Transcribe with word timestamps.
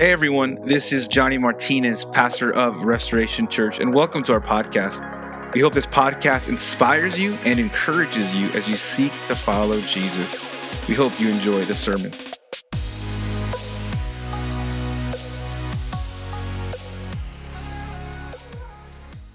Hey 0.00 0.12
everyone, 0.12 0.54
this 0.64 0.94
is 0.94 1.06
Johnny 1.06 1.36
Martinez, 1.36 2.06
pastor 2.06 2.50
of 2.54 2.84
Restoration 2.84 3.46
Church, 3.46 3.80
and 3.80 3.92
welcome 3.92 4.22
to 4.22 4.32
our 4.32 4.40
podcast. 4.40 5.52
We 5.52 5.60
hope 5.60 5.74
this 5.74 5.84
podcast 5.84 6.48
inspires 6.48 7.18
you 7.18 7.34
and 7.44 7.60
encourages 7.60 8.34
you 8.34 8.48
as 8.52 8.66
you 8.66 8.76
seek 8.76 9.12
to 9.26 9.34
follow 9.34 9.78
Jesus. 9.82 10.40
We 10.88 10.94
hope 10.94 11.20
you 11.20 11.28
enjoy 11.28 11.64
the 11.64 11.76
sermon. 11.76 12.12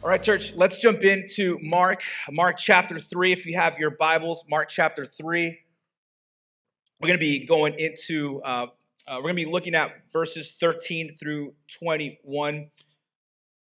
All 0.01 0.09
right, 0.09 0.23
church, 0.23 0.55
let's 0.55 0.79
jump 0.79 1.03
into 1.03 1.59
Mark, 1.61 2.01
Mark 2.31 2.57
chapter 2.57 2.97
3. 2.97 3.31
If 3.31 3.45
you 3.45 3.55
have 3.55 3.77
your 3.77 3.91
Bibles, 3.91 4.43
Mark 4.49 4.69
chapter 4.69 5.05
3. 5.05 5.59
We're 6.99 7.07
going 7.07 7.19
to 7.19 7.23
be 7.23 7.45
going 7.45 7.75
into, 7.77 8.41
uh, 8.41 8.67
uh, 9.07 9.17
we're 9.17 9.23
going 9.23 9.35
to 9.35 9.45
be 9.45 9.51
looking 9.51 9.75
at 9.75 9.91
verses 10.11 10.55
13 10.59 11.11
through 11.11 11.53
21. 11.79 12.69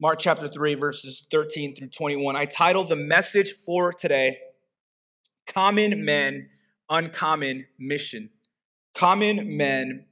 Mark 0.01 0.19
chapter 0.19 0.49
3, 0.49 0.75
verses 0.75 1.27
13 1.31 1.77
through 1.77 1.89
21. 1.89 2.35
I 2.35 2.45
titled 2.45 2.89
the 2.89 2.97
message 2.97 3.55
for 3.65 3.93
today, 3.93 4.39
Common 5.47 6.05
Men, 6.05 6.49
Uncommon 6.91 7.67
Mission. 7.79 8.31
Common 8.95 9.57
Men, 9.57 10.07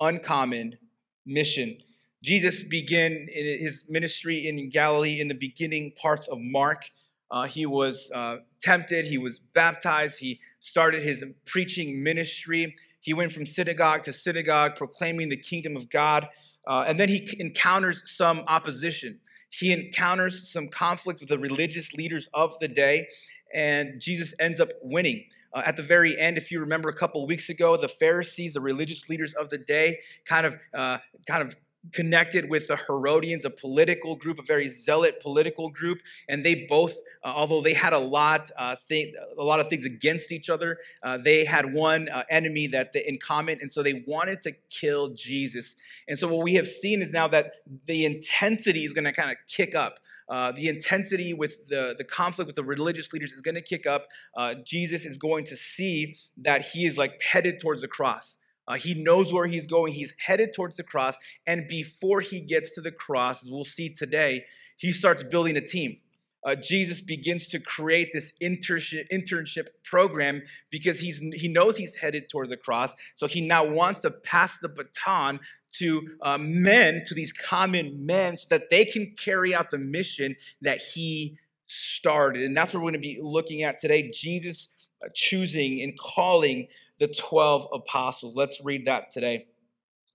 Uncommon 0.00 0.78
Mission. 1.24 1.78
Jesus 2.22 2.62
began 2.64 3.26
his 3.32 3.84
ministry 3.88 4.48
in 4.48 4.68
Galilee 4.68 5.20
in 5.20 5.28
the 5.28 5.34
beginning 5.34 5.92
parts 5.96 6.26
of 6.26 6.38
Mark. 6.40 6.90
Uh, 7.30 7.44
he 7.44 7.66
was 7.66 8.10
uh, 8.14 8.38
tempted, 8.60 9.06
he 9.06 9.18
was 9.18 9.38
baptized, 9.38 10.18
he 10.18 10.40
started 10.60 11.02
his 11.02 11.24
preaching 11.46 12.02
ministry. 12.02 12.74
He 13.02 13.12
went 13.12 13.32
from 13.32 13.44
synagogue 13.44 14.04
to 14.04 14.12
synagogue 14.12 14.76
proclaiming 14.76 15.28
the 15.28 15.36
kingdom 15.36 15.76
of 15.76 15.90
God. 15.90 16.28
Uh, 16.66 16.84
and 16.86 16.98
then 16.98 17.08
he 17.08 17.28
encounters 17.38 18.02
some 18.06 18.44
opposition. 18.46 19.18
He 19.50 19.72
encounters 19.72 20.50
some 20.50 20.68
conflict 20.68 21.20
with 21.20 21.28
the 21.28 21.38
religious 21.38 21.92
leaders 21.92 22.28
of 22.32 22.58
the 22.60 22.68
day, 22.68 23.08
and 23.52 24.00
Jesus 24.00 24.32
ends 24.38 24.60
up 24.60 24.70
winning. 24.80 25.26
Uh, 25.52 25.62
at 25.66 25.76
the 25.76 25.82
very 25.82 26.18
end, 26.18 26.38
if 26.38 26.50
you 26.50 26.60
remember 26.60 26.88
a 26.88 26.94
couple 26.94 27.26
weeks 27.26 27.50
ago, 27.50 27.76
the 27.76 27.88
Pharisees, 27.88 28.54
the 28.54 28.62
religious 28.62 29.10
leaders 29.10 29.34
of 29.34 29.50
the 29.50 29.58
day, 29.58 29.98
kind 30.24 30.46
of, 30.46 30.54
uh, 30.72 30.98
kind 31.26 31.42
of 31.42 31.54
connected 31.92 32.48
with 32.48 32.68
the 32.68 32.76
Herodians, 32.76 33.44
a 33.44 33.50
political 33.50 34.14
group, 34.14 34.38
a 34.38 34.42
very 34.42 34.68
zealot 34.68 35.20
political 35.20 35.68
group, 35.68 35.98
and 36.28 36.44
they 36.44 36.66
both, 36.68 36.94
uh, 37.24 37.32
although 37.34 37.60
they 37.60 37.74
had 37.74 37.92
a 37.92 37.98
lot, 37.98 38.50
uh, 38.56 38.76
thing, 38.76 39.12
a 39.36 39.42
lot 39.42 39.58
of 39.58 39.68
things 39.68 39.84
against 39.84 40.30
each 40.30 40.48
other, 40.48 40.78
uh, 41.02 41.18
they 41.18 41.44
had 41.44 41.72
one 41.72 42.08
uh, 42.08 42.22
enemy 42.30 42.68
that 42.68 42.92
they, 42.92 43.04
in 43.04 43.18
common, 43.18 43.58
and 43.60 43.70
so 43.70 43.82
they 43.82 44.04
wanted 44.06 44.42
to 44.44 44.52
kill 44.70 45.08
Jesus. 45.08 45.74
And 46.08 46.18
so 46.18 46.28
what 46.28 46.44
we 46.44 46.54
have 46.54 46.68
seen 46.68 47.02
is 47.02 47.12
now 47.12 47.26
that 47.28 47.54
the 47.86 48.04
intensity 48.04 48.84
is 48.84 48.92
going 48.92 49.04
to 49.04 49.12
kind 49.12 49.30
of 49.30 49.36
kick 49.48 49.74
up. 49.74 49.98
Uh, 50.28 50.52
the 50.52 50.68
intensity 50.68 51.34
with 51.34 51.66
the, 51.66 51.94
the 51.98 52.04
conflict 52.04 52.46
with 52.46 52.56
the 52.56 52.64
religious 52.64 53.12
leaders 53.12 53.32
is 53.32 53.42
going 53.42 53.56
to 53.56 53.60
kick 53.60 53.86
up. 53.86 54.06
Uh, 54.36 54.54
Jesus 54.64 55.04
is 55.04 55.18
going 55.18 55.44
to 55.44 55.56
see 55.56 56.14
that 56.38 56.62
he 56.62 56.86
is 56.86 56.96
like 56.96 57.20
headed 57.22 57.60
towards 57.60 57.82
the 57.82 57.88
cross. 57.88 58.38
Uh, 58.68 58.74
he 58.74 58.94
knows 58.94 59.32
where 59.32 59.46
he's 59.46 59.66
going. 59.66 59.92
He's 59.92 60.14
headed 60.24 60.54
towards 60.54 60.76
the 60.76 60.82
cross. 60.82 61.14
And 61.46 61.68
before 61.68 62.20
he 62.20 62.40
gets 62.40 62.74
to 62.74 62.80
the 62.80 62.92
cross, 62.92 63.42
as 63.42 63.50
we'll 63.50 63.64
see 63.64 63.88
today, 63.88 64.44
he 64.76 64.92
starts 64.92 65.22
building 65.22 65.56
a 65.56 65.60
team. 65.60 65.98
Uh, 66.44 66.56
Jesus 66.56 67.00
begins 67.00 67.48
to 67.48 67.60
create 67.60 68.12
this 68.12 68.32
internship, 68.42 69.04
internship 69.12 69.68
program 69.84 70.42
because 70.70 70.98
he's, 70.98 71.20
he 71.34 71.46
knows 71.46 71.76
he's 71.76 71.94
headed 71.94 72.28
toward 72.28 72.48
the 72.48 72.56
cross. 72.56 72.94
So 73.14 73.28
he 73.28 73.46
now 73.46 73.64
wants 73.64 74.00
to 74.00 74.10
pass 74.10 74.58
the 74.58 74.68
baton 74.68 75.38
to 75.74 76.16
uh, 76.20 76.38
men, 76.38 77.04
to 77.06 77.14
these 77.14 77.32
common 77.32 78.04
men, 78.04 78.36
so 78.36 78.46
that 78.50 78.70
they 78.70 78.84
can 78.84 79.14
carry 79.16 79.54
out 79.54 79.70
the 79.70 79.78
mission 79.78 80.36
that 80.60 80.78
he 80.78 81.38
started. 81.66 82.42
And 82.42 82.56
that's 82.56 82.74
what 82.74 82.80
we're 82.80 82.90
going 82.90 82.94
to 82.94 83.08
be 83.08 83.18
looking 83.22 83.62
at 83.62 83.78
today 83.78 84.10
Jesus 84.10 84.68
uh, 85.02 85.08
choosing 85.14 85.80
and 85.80 85.98
calling 85.98 86.66
the 86.98 87.08
12 87.08 87.68
apostles. 87.72 88.34
Let's 88.36 88.60
read 88.62 88.86
that 88.86 89.12
today. 89.12 89.46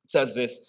It 0.03 0.11
says 0.11 0.33
this 0.33 0.59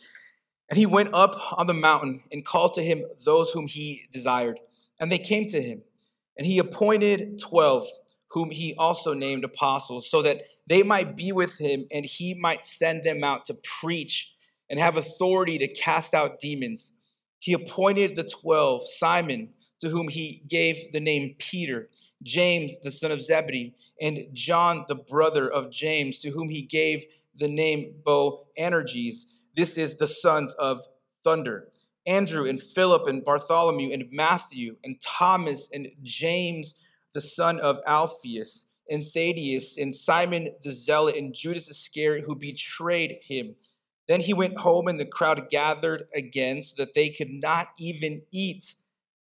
And 0.68 0.78
he 0.78 0.86
went 0.86 1.10
up 1.12 1.36
on 1.58 1.66
the 1.66 1.74
mountain 1.74 2.22
and 2.32 2.44
called 2.44 2.74
to 2.74 2.82
him 2.82 3.04
those 3.24 3.50
whom 3.52 3.66
he 3.66 4.08
desired. 4.12 4.60
And 5.00 5.12
they 5.12 5.18
came 5.18 5.48
to 5.50 5.62
him. 5.62 5.82
And 6.36 6.46
he 6.46 6.58
appointed 6.58 7.40
12, 7.40 7.88
whom 8.30 8.50
he 8.50 8.74
also 8.78 9.12
named 9.12 9.44
apostles, 9.44 10.08
so 10.08 10.22
that 10.22 10.42
they 10.66 10.82
might 10.82 11.16
be 11.16 11.32
with 11.32 11.58
him 11.58 11.86
and 11.90 12.04
he 12.04 12.34
might 12.34 12.64
send 12.64 13.04
them 13.04 13.24
out 13.24 13.46
to 13.46 13.54
preach 13.54 14.32
and 14.70 14.78
have 14.78 14.96
authority 14.96 15.58
to 15.58 15.68
cast 15.68 16.14
out 16.14 16.40
demons. 16.40 16.92
He 17.38 17.52
appointed 17.52 18.16
the 18.16 18.24
12 18.24 18.82
Simon, 18.88 19.50
to 19.80 19.88
whom 19.88 20.08
he 20.08 20.42
gave 20.48 20.92
the 20.92 21.00
name 21.00 21.36
Peter 21.38 21.88
James, 22.22 22.78
the 22.80 22.90
son 22.90 23.10
of 23.10 23.22
Zebedee, 23.22 23.74
and 24.00 24.26
John, 24.32 24.84
the 24.88 24.96
brother 24.96 25.50
of 25.50 25.70
James, 25.70 26.18
to 26.20 26.30
whom 26.30 26.48
he 26.48 26.62
gave 26.62 27.04
the 27.36 27.48
name 27.48 27.94
Boanerges. 28.04 29.26
This 29.56 29.78
is 29.78 29.96
the 29.96 30.08
sons 30.08 30.54
of 30.54 30.82
thunder. 31.24 31.68
Andrew 32.06 32.48
and 32.48 32.62
Philip 32.62 33.06
and 33.06 33.24
Bartholomew 33.24 33.92
and 33.92 34.08
Matthew 34.10 34.76
and 34.82 35.00
Thomas 35.02 35.68
and 35.72 35.88
James, 36.02 36.74
the 37.12 37.20
son 37.20 37.60
of 37.60 37.78
Alphaeus, 37.86 38.66
and 38.90 39.04
Thaddeus 39.04 39.76
and 39.76 39.94
Simon 39.94 40.54
the 40.62 40.72
Zealot 40.72 41.16
and 41.16 41.34
Judas 41.34 41.68
Iscariot, 41.68 42.24
who 42.26 42.34
betrayed 42.34 43.18
him. 43.22 43.54
Then 44.08 44.20
he 44.20 44.32
went 44.32 44.58
home, 44.58 44.88
and 44.88 44.98
the 44.98 45.04
crowd 45.04 45.50
gathered 45.50 46.04
again 46.14 46.62
so 46.62 46.74
that 46.78 46.94
they 46.94 47.10
could 47.10 47.30
not 47.30 47.68
even 47.78 48.22
eat. 48.32 48.74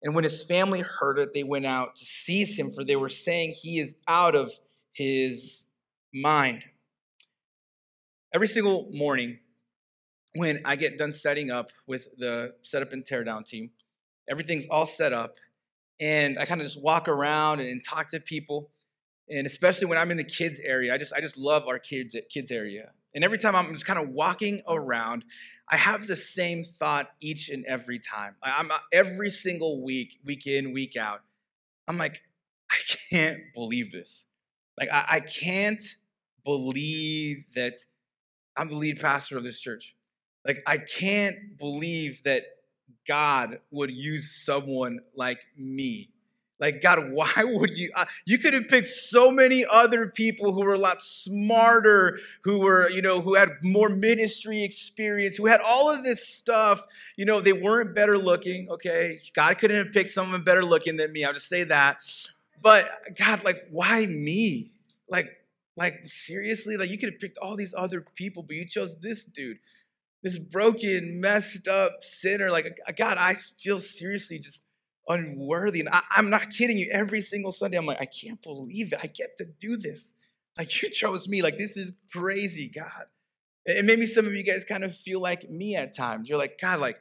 And 0.03 0.15
when 0.15 0.23
his 0.23 0.43
family 0.43 0.81
heard 0.81 1.19
it, 1.19 1.33
they 1.33 1.43
went 1.43 1.65
out 1.65 1.95
to 1.97 2.05
seize 2.05 2.57
him, 2.57 2.71
for 2.71 2.83
they 2.83 2.95
were 2.95 3.09
saying 3.09 3.51
he 3.51 3.79
is 3.79 3.95
out 4.07 4.35
of 4.35 4.51
his 4.93 5.67
mind. 6.13 6.65
Every 8.33 8.47
single 8.47 8.89
morning, 8.91 9.39
when 10.33 10.61
I 10.65 10.75
get 10.75 10.97
done 10.97 11.11
setting 11.11 11.51
up 11.51 11.69
with 11.85 12.07
the 12.17 12.53
setup 12.61 12.93
and 12.93 13.05
teardown 13.05 13.45
team, 13.45 13.71
everything's 14.29 14.65
all 14.67 14.87
set 14.87 15.13
up, 15.13 15.35
and 15.99 16.39
I 16.39 16.45
kind 16.45 16.61
of 16.61 16.67
just 16.67 16.81
walk 16.81 17.07
around 17.07 17.59
and 17.59 17.83
talk 17.83 18.09
to 18.09 18.19
people. 18.19 18.71
And 19.29 19.45
especially 19.45 19.87
when 19.87 19.97
I'm 19.97 20.11
in 20.11 20.17
the 20.17 20.23
kids 20.23 20.59
area, 20.63 20.93
I 20.93 20.97
just 20.97 21.13
I 21.13 21.21
just 21.21 21.37
love 21.37 21.67
our 21.67 21.79
kids 21.79 22.15
kids 22.29 22.51
area. 22.51 22.91
And 23.13 23.23
every 23.23 23.37
time 23.37 23.55
I'm 23.55 23.71
just 23.71 23.85
kind 23.85 23.99
of 23.99 24.09
walking 24.09 24.61
around, 24.67 25.25
I 25.71 25.77
have 25.77 26.05
the 26.05 26.17
same 26.17 26.65
thought 26.65 27.11
each 27.21 27.49
and 27.49 27.63
every 27.65 27.97
time. 27.97 28.35
I'm 28.43 28.69
uh, 28.69 28.79
every 28.91 29.29
single 29.29 29.81
week, 29.81 30.19
week 30.25 30.45
in, 30.45 30.73
week 30.73 30.97
out. 30.97 31.21
I'm 31.87 31.97
like, 31.97 32.21
I 32.69 32.75
can't 33.09 33.39
believe 33.55 33.91
this. 33.91 34.25
Like, 34.77 34.91
I, 34.91 35.05
I 35.07 35.19
can't 35.21 35.83
believe 36.43 37.45
that 37.55 37.75
I'm 38.57 38.67
the 38.67 38.75
lead 38.75 38.99
pastor 38.99 39.37
of 39.37 39.45
this 39.45 39.61
church. 39.61 39.95
Like, 40.45 40.61
I 40.67 40.77
can't 40.77 41.57
believe 41.57 42.23
that 42.23 42.43
God 43.07 43.59
would 43.71 43.91
use 43.91 44.43
someone 44.43 44.99
like 45.15 45.39
me 45.57 46.10
like, 46.61 46.81
God, 46.81 47.11
why 47.11 47.33
would 47.43 47.75
you? 47.77 47.89
Uh, 47.93 48.05
you 48.23 48.37
could 48.37 48.53
have 48.53 48.69
picked 48.69 48.87
so 48.87 49.31
many 49.31 49.65
other 49.65 50.07
people 50.07 50.53
who 50.53 50.63
were 50.63 50.75
a 50.75 50.79
lot 50.79 51.01
smarter, 51.01 52.19
who 52.43 52.59
were, 52.59 52.89
you 52.89 53.01
know, 53.01 53.19
who 53.19 53.33
had 53.33 53.49
more 53.63 53.89
ministry 53.89 54.63
experience, 54.63 55.35
who 55.35 55.47
had 55.47 55.59
all 55.59 55.89
of 55.89 56.03
this 56.03 56.25
stuff. 56.25 56.85
You 57.17 57.25
know, 57.25 57.41
they 57.41 57.53
weren't 57.53 57.93
better 57.95 58.17
looking, 58.17 58.69
okay? 58.69 59.19
God 59.33 59.57
couldn't 59.57 59.85
have 59.85 59.93
picked 59.93 60.11
someone 60.11 60.43
better 60.43 60.63
looking 60.63 60.95
than 60.95 61.11
me. 61.11 61.25
I'll 61.25 61.33
just 61.33 61.49
say 61.49 61.63
that. 61.65 62.01
But 62.61 62.89
God, 63.17 63.43
like, 63.43 63.67
why 63.71 64.05
me? 64.05 64.71
Like, 65.09 65.29
like 65.75 66.01
seriously, 66.05 66.77
like 66.77 66.89
you 66.89 66.97
could 66.97 67.11
have 67.11 67.19
picked 67.19 67.37
all 67.39 67.55
these 67.55 67.73
other 67.75 68.05
people, 68.15 68.43
but 68.43 68.55
you 68.55 68.65
chose 68.67 68.99
this 68.99 69.25
dude, 69.25 69.57
this 70.21 70.37
broken, 70.37 71.19
messed 71.19 71.67
up 71.67 72.03
sinner. 72.03 72.51
Like, 72.51 72.77
God, 72.95 73.17
I 73.17 73.35
feel 73.57 73.79
seriously 73.79 74.37
just 74.37 74.63
unworthy. 75.07 75.81
And 75.81 75.89
I, 75.89 76.01
am 76.17 76.29
not 76.29 76.49
kidding 76.51 76.77
you. 76.77 76.89
Every 76.91 77.21
single 77.21 77.51
Sunday, 77.51 77.77
I'm 77.77 77.85
like, 77.85 78.01
I 78.01 78.05
can't 78.05 78.41
believe 78.41 78.93
it. 78.93 78.99
I 79.01 79.07
get 79.07 79.37
to 79.37 79.45
do 79.45 79.77
this. 79.77 80.13
Like, 80.57 80.81
you 80.81 80.89
chose 80.89 81.27
me. 81.27 81.41
Like, 81.41 81.57
this 81.57 81.77
is 81.77 81.93
crazy, 82.11 82.67
God. 82.67 83.05
And 83.65 83.85
maybe 83.85 84.07
some 84.07 84.25
of 84.25 84.33
you 84.33 84.43
guys 84.43 84.65
kind 84.65 84.83
of 84.83 84.95
feel 84.95 85.21
like 85.21 85.49
me 85.49 85.75
at 85.75 85.93
times. 85.95 86.27
You're 86.27 86.39
like, 86.39 86.59
God, 86.59 86.79
like, 86.79 86.99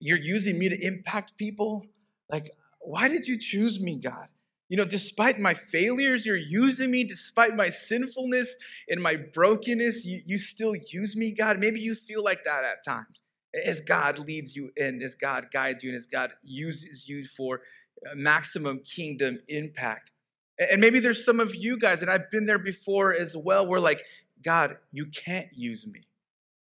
you're 0.00 0.18
using 0.18 0.58
me 0.58 0.68
to 0.68 0.86
impact 0.86 1.36
people. 1.36 1.86
Like, 2.28 2.50
why 2.80 3.08
did 3.08 3.26
you 3.26 3.38
choose 3.38 3.80
me, 3.80 3.98
God? 3.98 4.28
You 4.68 4.76
know, 4.76 4.84
despite 4.84 5.38
my 5.38 5.54
failures, 5.54 6.26
you're 6.26 6.36
using 6.36 6.90
me. 6.90 7.04
Despite 7.04 7.54
my 7.54 7.68
sinfulness 7.68 8.56
and 8.88 9.00
my 9.00 9.16
brokenness, 9.16 10.04
you, 10.04 10.22
you 10.26 10.38
still 10.38 10.74
use 10.74 11.14
me, 11.14 11.32
God. 11.32 11.60
Maybe 11.60 11.80
you 11.80 11.94
feel 11.94 12.24
like 12.24 12.44
that 12.44 12.64
at 12.64 12.84
times 12.84 13.23
as 13.64 13.80
God 13.80 14.18
leads 14.18 14.56
you 14.56 14.70
and 14.78 15.02
as 15.02 15.14
God 15.14 15.48
guides 15.52 15.82
you 15.84 15.90
and 15.90 15.96
as 15.96 16.06
God 16.06 16.32
uses 16.42 17.08
you 17.08 17.24
for 17.24 17.60
uh, 18.04 18.14
maximum 18.14 18.80
kingdom 18.80 19.38
impact. 19.48 20.10
And 20.58 20.80
maybe 20.80 21.00
there's 21.00 21.24
some 21.24 21.40
of 21.40 21.54
you 21.54 21.78
guys, 21.78 22.00
and 22.00 22.10
I've 22.10 22.30
been 22.30 22.46
there 22.46 22.58
before 22.58 23.12
as 23.12 23.36
well, 23.36 23.66
where 23.66 23.80
like, 23.80 24.02
God, 24.42 24.76
you 24.92 25.06
can't 25.06 25.48
use 25.52 25.86
me. 25.86 26.06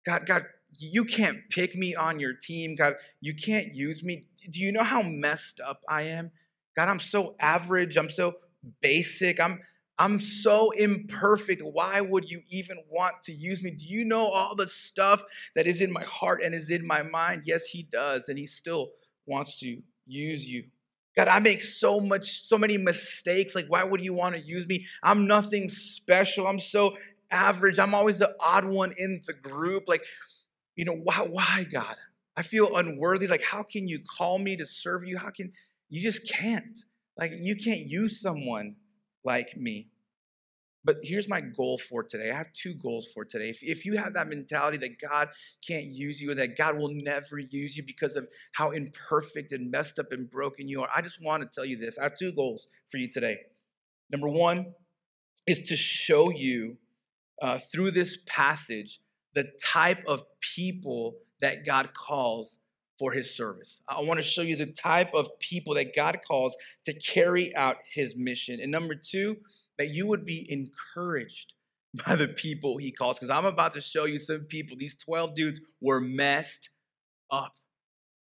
God, 0.04 0.26
God, 0.26 0.44
you 0.78 1.04
can't 1.04 1.38
pick 1.50 1.74
me 1.74 1.94
on 1.94 2.18
your 2.18 2.32
team. 2.34 2.74
God, 2.74 2.94
you 3.20 3.34
can't 3.34 3.74
use 3.74 4.02
me. 4.02 4.24
Do 4.50 4.60
you 4.60 4.72
know 4.72 4.82
how 4.82 5.02
messed 5.02 5.60
up 5.60 5.82
I 5.88 6.02
am? 6.02 6.30
God, 6.76 6.88
I'm 6.88 7.00
so 7.00 7.34
average. 7.40 7.96
I'm 7.96 8.10
so 8.10 8.34
basic. 8.80 9.40
I'm 9.40 9.60
I'm 9.98 10.20
so 10.20 10.70
imperfect. 10.70 11.62
Why 11.62 12.00
would 12.00 12.30
you 12.30 12.42
even 12.50 12.78
want 12.88 13.22
to 13.24 13.32
use 13.32 13.62
me? 13.62 13.72
Do 13.72 13.86
you 13.86 14.04
know 14.04 14.20
all 14.20 14.54
the 14.54 14.68
stuff 14.68 15.22
that 15.56 15.66
is 15.66 15.80
in 15.80 15.92
my 15.92 16.04
heart 16.04 16.40
and 16.42 16.54
is 16.54 16.70
in 16.70 16.86
my 16.86 17.02
mind? 17.02 17.42
Yes, 17.46 17.66
he 17.66 17.82
does, 17.82 18.28
and 18.28 18.38
he 18.38 18.46
still 18.46 18.90
wants 19.26 19.58
to 19.60 19.82
use 20.06 20.48
you. 20.48 20.64
God, 21.16 21.26
I 21.26 21.40
make 21.40 21.62
so 21.62 21.98
much, 22.00 22.44
so 22.44 22.56
many 22.56 22.78
mistakes. 22.78 23.56
Like, 23.56 23.66
why 23.66 23.82
would 23.82 24.04
you 24.04 24.14
want 24.14 24.36
to 24.36 24.40
use 24.40 24.68
me? 24.68 24.86
I'm 25.02 25.26
nothing 25.26 25.68
special. 25.68 26.46
I'm 26.46 26.60
so 26.60 26.94
average. 27.30 27.80
I'm 27.80 27.92
always 27.92 28.18
the 28.18 28.36
odd 28.38 28.64
one 28.64 28.94
in 28.96 29.22
the 29.26 29.32
group. 29.32 29.88
Like, 29.88 30.04
you 30.76 30.84
know, 30.84 30.94
why, 30.94 31.26
why, 31.28 31.66
God? 31.72 31.96
I 32.36 32.42
feel 32.42 32.76
unworthy. 32.76 33.26
Like, 33.26 33.42
how 33.42 33.64
can 33.64 33.88
you 33.88 33.98
call 33.98 34.38
me 34.38 34.56
to 34.58 34.64
serve 34.64 35.04
you? 35.04 35.18
How 35.18 35.30
can 35.30 35.52
you 35.88 36.00
just 36.00 36.28
can't? 36.28 36.78
Like, 37.16 37.32
you 37.34 37.56
can't 37.56 37.80
use 37.80 38.20
someone 38.20 38.76
like 39.24 39.56
me. 39.56 39.88
But 40.84 40.98
here's 41.02 41.28
my 41.28 41.40
goal 41.40 41.76
for 41.76 42.02
today. 42.02 42.30
I 42.30 42.36
have 42.36 42.52
two 42.52 42.72
goals 42.72 43.08
for 43.12 43.24
today. 43.24 43.50
If, 43.50 43.62
if 43.62 43.84
you 43.84 43.98
have 43.98 44.14
that 44.14 44.28
mentality 44.28 44.78
that 44.78 45.00
God 45.00 45.28
can't 45.66 45.86
use 45.86 46.20
you 46.20 46.30
and 46.30 46.38
that 46.38 46.56
God 46.56 46.78
will 46.78 46.92
never 46.92 47.38
use 47.38 47.76
you 47.76 47.82
because 47.82 48.16
of 48.16 48.28
how 48.52 48.70
imperfect 48.70 49.52
and 49.52 49.70
messed 49.70 49.98
up 49.98 50.12
and 50.12 50.30
broken 50.30 50.68
you 50.68 50.80
are, 50.80 50.88
I 50.94 51.02
just 51.02 51.22
want 51.22 51.42
to 51.42 51.48
tell 51.52 51.64
you 51.64 51.76
this. 51.76 51.98
I 51.98 52.04
have 52.04 52.16
two 52.16 52.32
goals 52.32 52.68
for 52.90 52.96
you 52.96 53.08
today. 53.08 53.38
Number 54.10 54.28
one 54.28 54.72
is 55.46 55.60
to 55.62 55.76
show 55.76 56.30
you 56.30 56.78
uh, 57.42 57.58
through 57.58 57.90
this 57.90 58.18
passage 58.26 59.00
the 59.34 59.50
type 59.62 60.02
of 60.06 60.22
people 60.40 61.16
that 61.40 61.66
God 61.66 61.92
calls 61.92 62.58
for 62.98 63.12
his 63.12 63.34
service. 63.34 63.80
I 63.88 64.00
want 64.02 64.18
to 64.18 64.22
show 64.22 64.42
you 64.42 64.56
the 64.56 64.66
type 64.66 65.14
of 65.14 65.38
people 65.38 65.74
that 65.74 65.94
God 65.94 66.20
calls 66.26 66.56
to 66.84 66.92
carry 66.92 67.54
out 67.54 67.76
his 67.92 68.16
mission. 68.16 68.60
And 68.60 68.72
number 68.72 68.94
two, 68.94 69.36
that 69.78 69.90
you 69.90 70.06
would 70.06 70.24
be 70.24 70.46
encouraged 70.50 71.54
by 72.06 72.16
the 72.16 72.28
people 72.28 72.76
he 72.76 72.90
calls. 72.90 73.18
Because 73.18 73.30
I'm 73.30 73.46
about 73.46 73.72
to 73.72 73.80
show 73.80 74.04
you 74.04 74.18
some 74.18 74.40
people. 74.40 74.76
These 74.76 74.96
12 74.96 75.34
dudes 75.34 75.60
were 75.80 76.00
messed 76.00 76.70
up. 77.30 77.54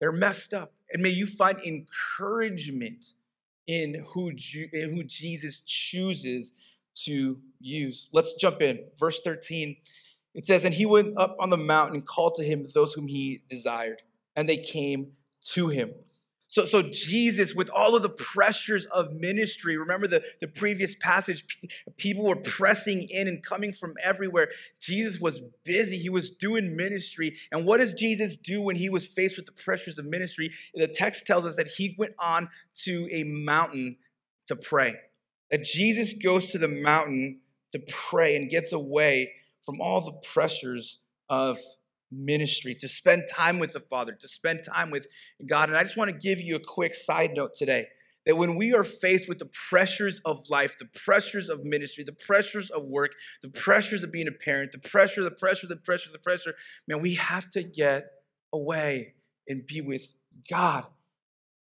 They're 0.01 0.13
messed 0.13 0.53
up. 0.53 0.75
And 0.93 1.03
may 1.03 1.11
you 1.11 1.27
find 1.27 1.59
encouragement 1.61 3.15
in 3.67 4.05
who, 4.09 4.31
in 4.73 4.95
who 4.95 5.05
Jesus 5.05 5.63
chooses 5.65 6.53
to 7.05 7.39
use. 7.61 8.09
Let's 8.13 8.35
jump 8.35 8.63
in. 8.63 8.85
Verse 8.99 9.21
13. 9.23 9.77
It 10.35 10.47
says, 10.47 10.65
And 10.65 10.75
he 10.75 10.85
went 10.85 11.17
up 11.17 11.37
on 11.39 11.51
the 11.51 11.57
mountain 11.57 11.97
and 11.97 12.07
called 12.07 12.35
to 12.37 12.45
him 12.45 12.67
those 12.75 12.95
whom 12.95 13.07
he 13.07 13.43
desired, 13.49 14.03
and 14.37 14.49
they 14.49 14.59
came 14.59 15.13
to 15.53 15.69
him. 15.69 15.93
So, 16.55 16.67
so 16.67 16.83
Jesus, 16.83 17.53
with 17.53 17.69
all 17.69 17.97
of 17.97 18.03
the 18.03 18.09
pressures 18.09 18.87
of 18.87 19.13
ministry, 19.13 19.77
remember 19.77 20.07
the, 20.07 20.23
the 20.41 20.47
previous 20.47 20.95
passage, 20.95 21.45
people 21.97 22.25
were 22.25 22.37
pressing 22.37 23.09
in 23.11 23.27
and 23.27 23.43
coming 23.43 23.73
from 23.73 23.95
everywhere. 24.01 24.51
Jesus 24.81 25.21
was 25.21 25.41
busy, 25.65 25.99
he 25.99 26.11
was 26.11 26.31
doing 26.31 26.77
ministry. 26.77 27.37
And 27.51 27.67
what 27.67 27.79
does 27.79 27.93
Jesus 27.95 28.37
do 28.37 28.63
when 28.63 28.77
he 28.77 28.89
was 28.89 29.05
faced 29.05 29.37
with 29.37 29.47
the 29.47 29.53
pressures 29.53 29.99
of 29.99 30.05
ministry? 30.05 30.53
The 30.75 30.87
text 30.87 31.27
tells 31.27 31.45
us 31.45 31.57
that 31.57 31.67
he 31.67 31.97
went 31.99 32.15
on 32.21 32.49
to 32.85 33.09
a 33.11 33.25
mountain 33.25 33.97
to 34.47 34.55
pray. 34.55 34.95
That 35.51 35.65
Jesus 35.65 36.15
goes 36.15 36.51
to 36.51 36.59
the 36.59 36.69
mountain 36.69 37.41
to 37.73 37.81
pray 37.89 38.37
and 38.37 38.49
gets 38.49 38.73
away 38.73 39.33
from 39.67 39.81
all 39.81 40.03
the 40.03 40.13
pressures 40.13 41.01
of 41.29 41.59
ministry, 42.15 42.75
to 42.77 42.89
spend 42.89 43.25
time 43.31 43.59
with 43.59 43.73
the 43.73 43.81
Father, 43.81 44.13
to 44.13 44.29
spend 44.29 44.65
time 44.65 44.91
with 44.91 45.07
God. 45.47 45.69
And 45.69 45.79
I 45.79 45.83
just 45.83 45.97
want 45.97 46.11
to 46.11 46.17
give 46.17 46.41
you 46.41 46.57
a 46.57 46.61
quick 46.61 46.95
side 46.95 47.33
note 47.35 47.55
today 47.55 47.87
that 48.27 48.37
when 48.37 48.57
we 48.57 48.73
are 48.73 48.85
faced 48.85 49.29
with 49.29 49.39
the 49.39 49.51
pressures 49.69 50.21
of 50.25 50.49
life, 50.49 50.79
the 50.79 50.87
pressures 50.87 51.49
of 51.49 51.65
ministry, 51.65 52.05
the 52.05 52.13
pressures 52.13 52.71
of 52.71 52.85
work, 52.85 53.13
the 53.43 53.49
pressures 53.49 54.03
of 54.03 54.11
being 54.11 54.29
a 54.29 54.33
parent, 54.33 54.73
the 54.73 54.79
pressure, 54.79 55.23
the 55.23 55.31
pressure, 55.31 55.67
the 55.67 55.77
pressure, 55.77 56.11
the 56.11 56.19
pressure, 56.19 56.55
man, 56.89 57.01
we 57.01 57.15
have 57.15 57.49
to 57.51 57.63
get 57.63 58.05
away 58.53 59.15
and 59.49 59.67
be 59.67 59.81
with 59.81 60.15
God. 60.49 60.87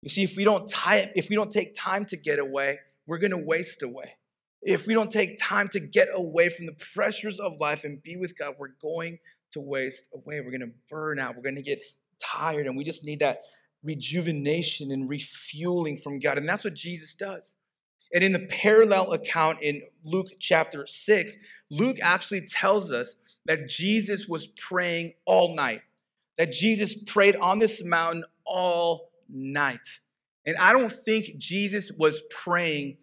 You 0.02 0.10
see, 0.10 0.24
if 0.24 0.38
we 0.38 0.44
don't 0.44 0.70
tie 0.70 1.12
if 1.16 1.30
we 1.30 1.36
don't 1.36 1.52
take 1.52 1.76
time 1.76 2.06
to 2.06 2.18
get 2.18 2.40
away, 2.40 2.80
we're 3.08 3.18
gonna 3.18 3.38
waste 3.38 3.84
away. 3.84 4.14
If 4.62 4.88
we 4.88 4.94
don't 4.94 5.12
take 5.12 5.38
time 5.40 5.68
to 5.70 5.80
get 5.80 6.10
away 6.14 6.50
from 6.50 6.66
the 6.66 6.74
pressures 6.74 7.40
of 7.40 7.60
life 7.60 7.84
and 7.84 8.02
be 8.02 8.16
with 8.16 8.38
God, 8.38 8.56
we're 8.58 8.76
going 8.82 9.20
to 9.56 9.62
waste 9.62 10.10
away. 10.14 10.40
We're 10.42 10.52
going 10.52 10.62
to 10.62 10.72
burn 10.90 11.20
out. 11.20 11.36
We're 11.36 11.42
going 11.42 11.56
to 11.56 11.62
get 11.62 11.82
tired. 12.22 12.68
And 12.68 12.78
we 12.78 12.84
just 12.84 13.04
need 13.04 13.20
that 13.22 13.42
rejuvenation 13.84 14.92
and 14.92 15.10
refueling 15.10 15.98
from 15.98 16.20
God. 16.20 16.38
And 16.38 16.48
that's 16.48 16.64
what 16.64 16.76
Jesus 16.76 17.16
does. 17.16 17.58
And 18.14 18.24
in 18.24 18.34
the 18.34 18.40
parallel 18.40 19.14
account 19.14 19.62
in 19.62 19.82
Luke 20.04 20.28
chapter 20.40 20.86
6, 20.86 21.38
Luke 21.72 21.98
actually 22.02 22.42
tells 22.42 22.92
us 22.92 23.16
that 23.46 23.68
Jesus 23.68 24.28
was 24.28 24.48
praying 24.48 25.14
all 25.26 25.56
night, 25.56 25.82
that 26.38 26.52
Jesus 26.52 26.94
prayed 26.94 27.36
on 27.36 27.60
this 27.60 27.84
mountain 27.84 28.24
all 28.46 29.10
night. 29.30 30.00
And 30.46 30.56
I 30.58 30.74
don't 30.74 30.92
think 30.92 31.38
Jesus 31.38 31.92
was 31.98 32.22
praying 32.30 32.98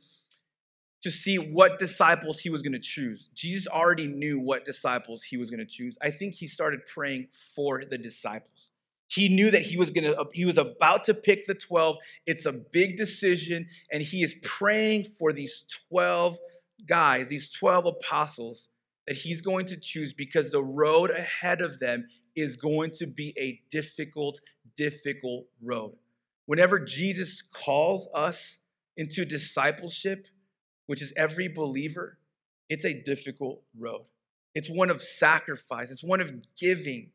to 1.02 1.10
see 1.10 1.36
what 1.36 1.78
disciples 1.78 2.38
he 2.38 2.48
was 2.48 2.62
going 2.62 2.72
to 2.72 2.78
choose. 2.78 3.28
Jesus 3.34 3.66
already 3.66 4.06
knew 4.06 4.38
what 4.38 4.64
disciples 4.64 5.22
he 5.22 5.36
was 5.36 5.50
going 5.50 5.60
to 5.60 5.66
choose. 5.66 5.98
I 6.00 6.10
think 6.10 6.34
he 6.34 6.46
started 6.46 6.86
praying 6.86 7.28
for 7.54 7.82
the 7.84 7.98
disciples. 7.98 8.70
He 9.08 9.28
knew 9.28 9.50
that 9.50 9.62
he 9.62 9.76
was 9.76 9.90
going 9.90 10.04
to 10.04 10.26
he 10.32 10.46
was 10.46 10.56
about 10.56 11.04
to 11.04 11.14
pick 11.14 11.46
the 11.46 11.54
12. 11.54 11.96
It's 12.26 12.46
a 12.46 12.52
big 12.52 12.96
decision 12.96 13.66
and 13.90 14.02
he 14.02 14.22
is 14.22 14.34
praying 14.42 15.06
for 15.18 15.32
these 15.32 15.66
12 15.90 16.38
guys, 16.86 17.28
these 17.28 17.50
12 17.50 17.86
apostles 17.86 18.68
that 19.06 19.16
he's 19.16 19.42
going 19.42 19.66
to 19.66 19.76
choose 19.76 20.14
because 20.14 20.50
the 20.50 20.62
road 20.62 21.10
ahead 21.10 21.60
of 21.60 21.78
them 21.78 22.06
is 22.34 22.56
going 22.56 22.90
to 22.92 23.06
be 23.06 23.34
a 23.38 23.60
difficult 23.70 24.40
difficult 24.76 25.46
road. 25.60 25.94
Whenever 26.46 26.78
Jesus 26.78 27.42
calls 27.42 28.08
us 28.14 28.60
into 28.96 29.24
discipleship, 29.24 30.26
which 30.86 31.02
is 31.02 31.12
every 31.16 31.48
believer, 31.48 32.18
it's 32.68 32.84
a 32.84 32.92
difficult 32.92 33.62
road. 33.78 34.04
It's 34.54 34.68
one 34.68 34.90
of 34.90 35.02
sacrifice, 35.02 35.90
it's 35.90 36.04
one 36.04 36.20
of 36.20 36.32
giving 36.56 37.10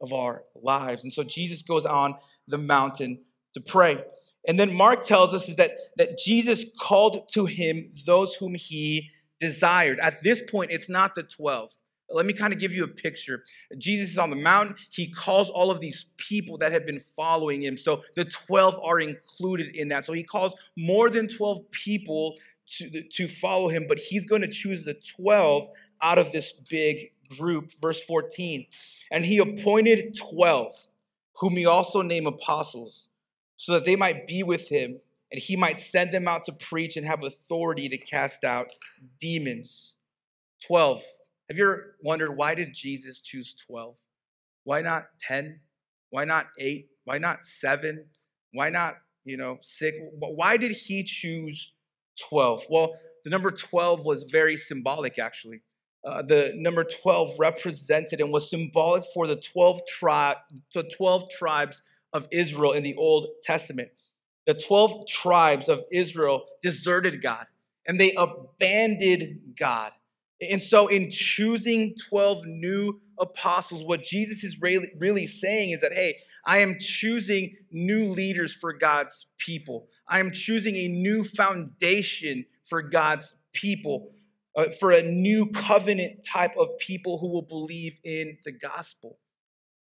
of 0.00 0.12
our 0.12 0.44
lives. 0.54 1.04
And 1.04 1.12
so 1.12 1.22
Jesus 1.22 1.62
goes 1.62 1.84
on 1.84 2.14
the 2.48 2.58
mountain 2.58 3.20
to 3.54 3.60
pray. 3.60 4.02
And 4.48 4.58
then 4.58 4.72
Mark 4.74 5.04
tells 5.04 5.34
us 5.34 5.48
is 5.48 5.56
that, 5.56 5.72
that 5.96 6.18
Jesus 6.18 6.64
called 6.80 7.28
to 7.32 7.44
him 7.44 7.92
those 8.06 8.34
whom 8.34 8.54
he 8.54 9.10
desired. 9.40 10.00
At 10.00 10.22
this 10.22 10.42
point, 10.42 10.70
it's 10.70 10.88
not 10.88 11.14
the 11.14 11.22
12. 11.22 11.72
Let 12.12 12.26
me 12.26 12.32
kind 12.32 12.52
of 12.52 12.58
give 12.58 12.72
you 12.72 12.82
a 12.82 12.88
picture. 12.88 13.44
Jesus 13.78 14.10
is 14.10 14.18
on 14.18 14.30
the 14.30 14.36
mountain. 14.36 14.74
He 14.90 15.12
calls 15.12 15.48
all 15.48 15.70
of 15.70 15.80
these 15.80 16.06
people 16.16 16.58
that 16.58 16.72
have 16.72 16.84
been 16.84 17.00
following 17.14 17.62
him. 17.62 17.78
So 17.78 18.02
the 18.16 18.24
12 18.24 18.80
are 18.82 18.98
included 18.98 19.76
in 19.76 19.88
that. 19.88 20.04
So 20.04 20.12
he 20.12 20.24
calls 20.24 20.54
more 20.76 21.08
than 21.08 21.28
12 21.28 21.70
people 21.70 22.36
to, 22.78 23.02
to 23.02 23.28
follow 23.28 23.68
him, 23.68 23.86
but 23.88 23.98
he's 23.98 24.26
going 24.26 24.42
to 24.42 24.48
choose 24.48 24.84
the 24.84 24.94
12 24.94 25.68
out 26.02 26.18
of 26.18 26.32
this 26.32 26.52
big 26.52 27.12
group. 27.38 27.72
Verse 27.80 28.02
14. 28.02 28.66
And 29.10 29.24
he 29.24 29.38
appointed 29.38 30.16
12, 30.16 30.72
whom 31.36 31.56
he 31.56 31.66
also 31.66 32.02
named 32.02 32.26
apostles, 32.26 33.08
so 33.56 33.72
that 33.72 33.84
they 33.84 33.96
might 33.96 34.26
be 34.26 34.42
with 34.42 34.68
him 34.68 35.00
and 35.30 35.40
he 35.40 35.56
might 35.56 35.80
send 35.80 36.12
them 36.12 36.26
out 36.26 36.44
to 36.44 36.52
preach 36.52 36.96
and 36.96 37.06
have 37.06 37.22
authority 37.22 37.88
to 37.88 37.98
cast 37.98 38.44
out 38.44 38.68
demons. 39.20 39.94
12. 40.66 41.02
Have 41.48 41.56
you 41.56 41.64
ever 41.64 41.96
wondered 42.02 42.36
why 42.36 42.54
did 42.54 42.74
Jesus 42.74 43.20
choose 43.20 43.54
12? 43.54 43.94
Why 44.64 44.82
not 44.82 45.06
10? 45.20 45.60
Why 46.10 46.24
not 46.24 46.46
8? 46.58 46.88
Why 47.04 47.18
not 47.18 47.44
7? 47.44 48.04
Why 48.52 48.70
not, 48.70 48.96
you 49.24 49.36
know, 49.36 49.58
6? 49.62 49.96
Why 50.18 50.56
did 50.56 50.72
he 50.72 51.04
choose 51.04 51.72
12? 52.28 52.64
Well, 52.68 52.94
the 53.24 53.30
number 53.30 53.50
12 53.50 54.04
was 54.04 54.24
very 54.24 54.56
symbolic, 54.56 55.18
actually. 55.18 55.62
Uh, 56.04 56.22
the 56.22 56.52
number 56.54 56.82
12 56.84 57.36
represented 57.38 58.20
and 58.20 58.32
was 58.32 58.48
symbolic 58.48 59.04
for 59.12 59.26
the 59.26 59.36
12, 59.36 59.82
tri- 59.86 60.36
the 60.74 60.82
12 60.82 61.30
tribes 61.30 61.82
of 62.12 62.26
Israel 62.32 62.72
in 62.72 62.82
the 62.82 62.94
Old 62.94 63.26
Testament. 63.44 63.90
The 64.46 64.54
12 64.54 65.06
tribes 65.06 65.68
of 65.68 65.82
Israel 65.92 66.46
deserted 66.62 67.20
God 67.22 67.46
and 67.86 68.00
they 68.00 68.14
abandoned 68.14 69.40
God. 69.58 69.92
And 70.40 70.62
so, 70.62 70.86
in 70.86 71.10
choosing 71.10 71.94
12 72.08 72.46
new 72.46 73.00
apostles, 73.18 73.84
what 73.84 74.02
Jesus 74.02 74.42
is 74.42 74.60
really, 74.60 74.90
really 74.96 75.26
saying 75.26 75.72
is 75.72 75.82
that, 75.82 75.92
hey, 75.92 76.16
I 76.46 76.58
am 76.58 76.78
choosing 76.78 77.56
new 77.70 78.06
leaders 78.06 78.54
for 78.54 78.72
God's 78.72 79.26
people. 79.36 79.88
I 80.10 80.18
am 80.18 80.32
choosing 80.32 80.74
a 80.74 80.88
new 80.88 81.22
foundation 81.22 82.44
for 82.66 82.82
God's 82.82 83.34
people, 83.52 84.10
uh, 84.56 84.70
for 84.80 84.90
a 84.90 85.02
new 85.02 85.46
covenant 85.46 86.24
type 86.24 86.56
of 86.58 86.68
people 86.80 87.18
who 87.18 87.28
will 87.28 87.46
believe 87.48 88.00
in 88.04 88.36
the 88.44 88.50
gospel. 88.50 89.18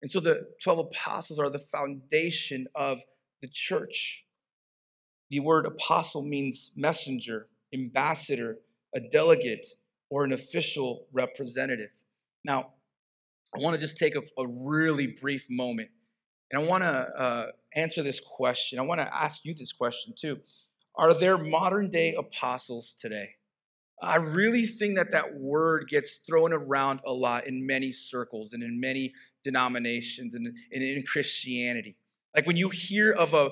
And 0.02 0.10
so 0.10 0.18
the 0.18 0.48
12 0.62 0.80
apostles 0.80 1.38
are 1.38 1.48
the 1.48 1.60
foundation 1.60 2.66
of 2.74 3.00
the 3.40 3.48
church. 3.48 4.24
The 5.30 5.38
word 5.38 5.66
apostle 5.66 6.22
means 6.22 6.72
messenger, 6.74 7.46
ambassador, 7.72 8.58
a 8.94 9.00
delegate, 9.00 9.66
or 10.10 10.24
an 10.24 10.32
official 10.32 11.06
representative. 11.12 11.90
Now, 12.44 12.72
I 13.54 13.60
want 13.60 13.74
to 13.74 13.80
just 13.80 13.98
take 13.98 14.16
a, 14.16 14.22
a 14.36 14.46
really 14.48 15.06
brief 15.06 15.46
moment 15.48 15.90
and 16.50 16.62
I 16.62 16.64
want 16.64 16.82
to 16.84 16.88
uh, 16.88 17.46
answer 17.74 18.02
this 18.02 18.20
question. 18.20 18.78
I 18.78 18.82
want 18.82 19.00
to 19.00 19.14
ask 19.14 19.44
you 19.44 19.54
this 19.54 19.72
question 19.72 20.14
too. 20.16 20.40
Are 20.94 21.14
there 21.14 21.38
modern 21.38 21.90
day 21.90 22.14
apostles 22.14 22.94
today? 22.98 23.30
I 24.00 24.16
really 24.16 24.66
think 24.66 24.96
that 24.96 25.10
that 25.10 25.34
word 25.34 25.88
gets 25.88 26.18
thrown 26.18 26.52
around 26.52 27.00
a 27.04 27.12
lot 27.12 27.46
in 27.46 27.66
many 27.66 27.90
circles 27.92 28.52
and 28.52 28.62
in 28.62 28.80
many 28.80 29.12
denominations 29.42 30.34
and 30.34 30.54
in, 30.70 30.82
in 30.82 31.02
Christianity. 31.02 31.96
Like 32.34 32.46
when 32.46 32.56
you 32.56 32.68
hear 32.68 33.12
of 33.12 33.34
a 33.34 33.50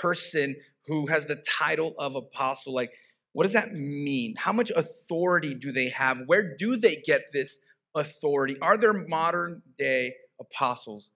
person 0.00 0.56
who 0.86 1.06
has 1.06 1.26
the 1.26 1.36
title 1.36 1.94
of 1.98 2.14
apostle, 2.14 2.74
like 2.74 2.92
what 3.32 3.44
does 3.44 3.52
that 3.52 3.72
mean? 3.72 4.34
How 4.36 4.52
much 4.52 4.70
authority 4.70 5.54
do 5.54 5.72
they 5.72 5.88
have? 5.90 6.18
Where 6.26 6.56
do 6.56 6.76
they 6.76 6.96
get 6.96 7.32
this 7.32 7.58
authority? 7.94 8.56
Are 8.60 8.76
there 8.76 8.92
modern 8.92 9.62
day 9.78 10.14
apostles 10.40 11.10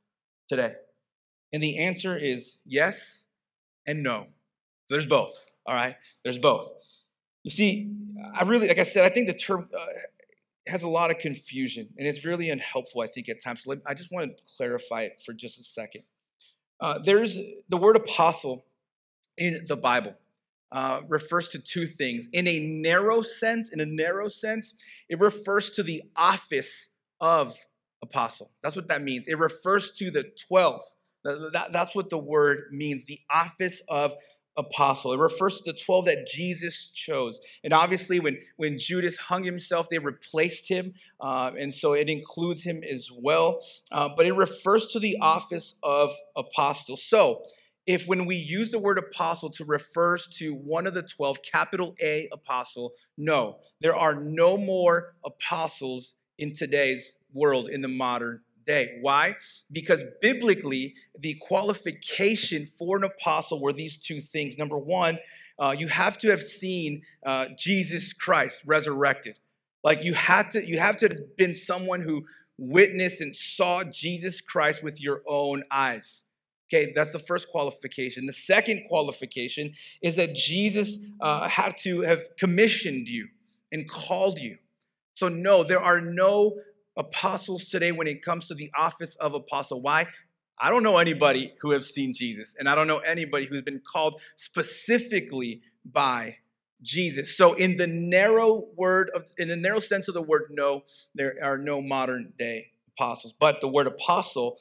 today? 0.48 0.74
And 1.54 1.62
the 1.62 1.78
answer 1.78 2.16
is 2.16 2.58
yes 2.66 3.26
and 3.86 4.02
no. 4.02 4.26
So 4.86 4.96
there's 4.96 5.06
both, 5.06 5.32
all 5.64 5.76
right? 5.76 5.94
There's 6.24 6.36
both. 6.36 6.68
You 7.44 7.52
see, 7.52 7.92
I 8.34 8.42
really, 8.42 8.66
like 8.66 8.80
I 8.80 8.82
said, 8.82 9.04
I 9.04 9.08
think 9.08 9.28
the 9.28 9.34
term 9.34 9.68
uh, 9.72 9.86
has 10.66 10.82
a 10.82 10.88
lot 10.88 11.12
of 11.12 11.18
confusion 11.18 11.90
and 11.96 12.08
it's 12.08 12.24
really 12.24 12.50
unhelpful, 12.50 13.02
I 13.02 13.06
think, 13.06 13.28
at 13.28 13.40
times. 13.40 13.62
So 13.62 13.76
I 13.86 13.94
just 13.94 14.10
want 14.10 14.36
to 14.36 14.42
clarify 14.56 15.02
it 15.02 15.22
for 15.24 15.32
just 15.32 15.60
a 15.60 15.62
second. 15.62 16.02
Uh, 16.80 16.98
there's 16.98 17.38
the 17.68 17.76
word 17.76 17.94
apostle 17.94 18.64
in 19.38 19.64
the 19.68 19.76
Bible. 19.76 20.14
Uh, 20.72 21.02
refers 21.06 21.50
to 21.50 21.60
two 21.60 21.86
things. 21.86 22.28
In 22.32 22.48
a 22.48 22.58
narrow 22.58 23.22
sense, 23.22 23.68
in 23.72 23.78
a 23.78 23.86
narrow 23.86 24.28
sense, 24.28 24.74
it 25.08 25.20
refers 25.20 25.70
to 25.70 25.84
the 25.84 26.02
office 26.16 26.88
of 27.20 27.56
apostle. 28.02 28.50
That's 28.60 28.74
what 28.74 28.88
that 28.88 29.02
means. 29.04 29.28
It 29.28 29.38
refers 29.38 29.92
to 29.92 30.10
the 30.10 30.24
12. 30.48 30.82
That, 31.24 31.68
that's 31.72 31.94
what 31.94 32.10
the 32.10 32.18
word 32.18 32.64
means, 32.70 33.04
the 33.04 33.20
office 33.30 33.82
of 33.88 34.14
apostle. 34.56 35.12
It 35.12 35.18
refers 35.18 35.60
to 35.60 35.72
the 35.72 35.78
12 35.78 36.04
that 36.06 36.26
Jesus 36.26 36.90
chose. 36.94 37.40
And 37.62 37.72
obviously, 37.72 38.20
when, 38.20 38.38
when 38.56 38.78
Judas 38.78 39.16
hung 39.16 39.42
himself, 39.42 39.88
they 39.88 39.98
replaced 39.98 40.68
him. 40.68 40.94
Uh, 41.20 41.52
and 41.58 41.72
so 41.72 41.94
it 41.94 42.08
includes 42.08 42.62
him 42.62 42.82
as 42.84 43.08
well. 43.12 43.60
Uh, 43.90 44.08
but 44.16 44.26
it 44.26 44.32
refers 44.32 44.88
to 44.88 45.00
the 45.00 45.16
office 45.20 45.74
of 45.82 46.12
apostle. 46.36 46.96
So, 46.96 47.42
if 47.86 48.06
when 48.06 48.24
we 48.24 48.36
use 48.36 48.70
the 48.70 48.78
word 48.78 48.96
apostle 48.96 49.50
to 49.50 49.64
refers 49.64 50.26
to 50.38 50.54
one 50.54 50.86
of 50.86 50.94
the 50.94 51.02
12, 51.02 51.40
capital 51.42 51.94
A 52.00 52.28
apostle, 52.32 52.92
no, 53.18 53.58
there 53.82 53.94
are 53.94 54.14
no 54.14 54.56
more 54.56 55.14
apostles 55.22 56.14
in 56.38 56.54
today's 56.54 57.16
world 57.34 57.68
in 57.68 57.82
the 57.82 57.88
modern 57.88 58.40
day. 58.66 58.98
Why? 59.00 59.36
Because 59.70 60.02
biblically, 60.20 60.94
the 61.18 61.34
qualification 61.40 62.66
for 62.66 62.96
an 62.96 63.04
apostle 63.04 63.60
were 63.60 63.72
these 63.72 63.98
two 63.98 64.20
things. 64.20 64.58
Number 64.58 64.78
one, 64.78 65.18
uh, 65.58 65.74
you 65.76 65.88
have 65.88 66.16
to 66.18 66.30
have 66.30 66.42
seen 66.42 67.02
uh, 67.24 67.48
Jesus 67.56 68.12
Christ 68.12 68.62
resurrected. 68.66 69.38
Like 69.82 70.02
you 70.02 70.14
had 70.14 70.50
to, 70.52 70.66
you 70.66 70.78
have 70.78 70.96
to 70.98 71.08
have 71.08 71.36
been 71.36 71.54
someone 71.54 72.02
who 72.02 72.24
witnessed 72.58 73.20
and 73.20 73.34
saw 73.34 73.84
Jesus 73.84 74.40
Christ 74.40 74.82
with 74.82 75.00
your 75.00 75.22
own 75.28 75.64
eyes. 75.70 76.24
Okay, 76.72 76.92
that's 76.94 77.10
the 77.10 77.18
first 77.18 77.48
qualification. 77.50 78.26
The 78.26 78.32
second 78.32 78.84
qualification 78.88 79.74
is 80.02 80.16
that 80.16 80.34
Jesus 80.34 80.98
uh, 81.20 81.48
had 81.48 81.76
to 81.78 82.00
have 82.00 82.22
commissioned 82.38 83.06
you 83.06 83.28
and 83.70 83.88
called 83.88 84.40
you. 84.40 84.56
So, 85.12 85.28
no, 85.28 85.62
there 85.62 85.80
are 85.80 86.00
no 86.00 86.56
apostles 86.96 87.68
today 87.68 87.92
when 87.92 88.06
it 88.06 88.22
comes 88.22 88.48
to 88.48 88.54
the 88.54 88.70
office 88.76 89.16
of 89.16 89.34
apostle. 89.34 89.80
Why? 89.80 90.06
I 90.58 90.70
don't 90.70 90.82
know 90.82 90.98
anybody 90.98 91.52
who 91.60 91.72
have 91.72 91.84
seen 91.84 92.12
Jesus, 92.14 92.54
and 92.58 92.68
I 92.68 92.74
don't 92.74 92.86
know 92.86 92.98
anybody 92.98 93.46
who's 93.46 93.62
been 93.62 93.82
called 93.84 94.20
specifically 94.36 95.62
by 95.84 96.36
Jesus. 96.80 97.36
So, 97.36 97.54
in 97.54 97.76
the 97.76 97.88
narrow 97.88 98.66
word 98.76 99.10
of, 99.14 99.24
in 99.36 99.48
the 99.48 99.56
narrow 99.56 99.80
sense 99.80 100.06
of 100.06 100.14
the 100.14 100.22
word, 100.22 100.44
no, 100.50 100.84
there 101.14 101.34
are 101.42 101.58
no 101.58 101.82
modern 101.82 102.32
day 102.38 102.68
apostles. 102.96 103.34
But 103.38 103.60
the 103.60 103.68
word 103.68 103.86
apostle 103.88 104.58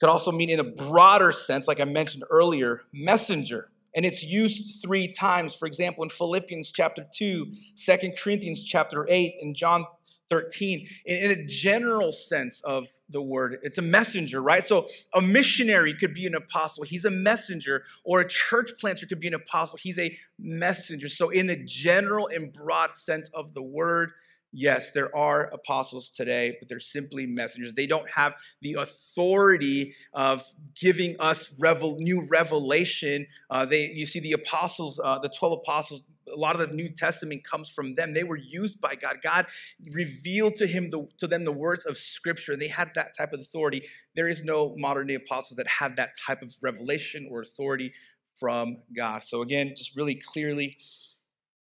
could 0.00 0.10
also 0.10 0.30
mean, 0.30 0.50
in 0.50 0.60
a 0.60 0.64
broader 0.64 1.32
sense, 1.32 1.66
like 1.66 1.80
I 1.80 1.84
mentioned 1.84 2.24
earlier, 2.30 2.82
messenger. 2.92 3.70
And 3.94 4.04
it's 4.04 4.22
used 4.22 4.82
three 4.82 5.10
times. 5.10 5.54
For 5.54 5.66
example, 5.66 6.04
in 6.04 6.10
Philippians 6.10 6.70
chapter 6.70 7.06
2, 7.14 7.46
2 7.76 7.96
Corinthians 8.22 8.62
chapter 8.62 9.06
8, 9.08 9.36
and 9.40 9.56
John 9.56 9.86
13 10.30 10.88
in, 11.04 11.30
a 11.30 11.44
general 11.44 12.12
sense 12.12 12.60
of 12.62 12.86
the 13.08 13.22
word 13.22 13.58
it's 13.62 13.78
a 13.78 13.82
messenger 13.82 14.42
right? 14.42 14.64
So 14.64 14.86
a 15.14 15.20
missionary 15.20 15.94
could 15.94 16.14
be 16.14 16.26
an 16.26 16.34
apostle 16.34 16.84
he's 16.84 17.04
a 17.04 17.10
messenger 17.10 17.84
or 18.04 18.20
a 18.20 18.28
church 18.28 18.72
planter 18.78 19.06
could 19.06 19.20
be 19.20 19.28
an 19.28 19.34
apostle 19.34 19.78
he's 19.80 19.98
a 19.98 20.16
messenger. 20.38 21.08
So 21.08 21.30
in 21.30 21.46
the 21.46 21.56
general 21.56 22.28
and 22.28 22.52
broad 22.52 22.96
sense 22.96 23.28
of 23.34 23.54
the 23.54 23.62
word 23.62 24.12
yes 24.52 24.92
there 24.92 25.14
are 25.16 25.44
apostles 25.52 26.10
today 26.10 26.56
but 26.58 26.68
they're 26.68 26.80
simply 26.80 27.26
messengers 27.26 27.74
they 27.74 27.86
don't 27.86 28.10
have 28.10 28.34
the 28.62 28.74
authority 28.74 29.94
of 30.12 30.42
giving 30.74 31.16
us 31.20 31.52
revel- 31.58 31.96
new 32.00 32.26
revelation 32.28 33.26
uh, 33.50 33.64
they 33.64 33.88
you 33.90 34.06
see 34.06 34.20
the 34.20 34.32
apostles 34.32 35.00
uh, 35.02 35.18
the 35.18 35.28
12 35.28 35.60
apostles 35.60 36.02
a 36.32 36.36
lot 36.36 36.60
of 36.60 36.68
the 36.68 36.74
New 36.74 36.88
Testament 36.88 37.44
comes 37.44 37.70
from 37.70 37.94
them. 37.94 38.12
They 38.12 38.24
were 38.24 38.36
used 38.36 38.80
by 38.80 38.94
God. 38.94 39.18
God 39.22 39.46
revealed 39.92 40.56
to 40.56 40.66
him 40.66 40.90
the, 40.90 41.06
to 41.18 41.26
them 41.26 41.44
the 41.44 41.52
words 41.52 41.84
of 41.84 41.96
Scripture. 41.96 42.52
And 42.52 42.60
they 42.60 42.68
had 42.68 42.90
that 42.94 43.16
type 43.16 43.32
of 43.32 43.40
authority. 43.40 43.82
There 44.14 44.28
is 44.28 44.42
no 44.44 44.74
modern 44.76 45.06
day 45.06 45.14
apostles 45.14 45.56
that 45.56 45.68
have 45.68 45.96
that 45.96 46.10
type 46.26 46.42
of 46.42 46.54
revelation 46.60 47.28
or 47.30 47.42
authority 47.42 47.92
from 48.34 48.78
God. 48.94 49.24
So 49.24 49.42
again, 49.42 49.74
just 49.76 49.96
really 49.96 50.14
clearly, 50.14 50.76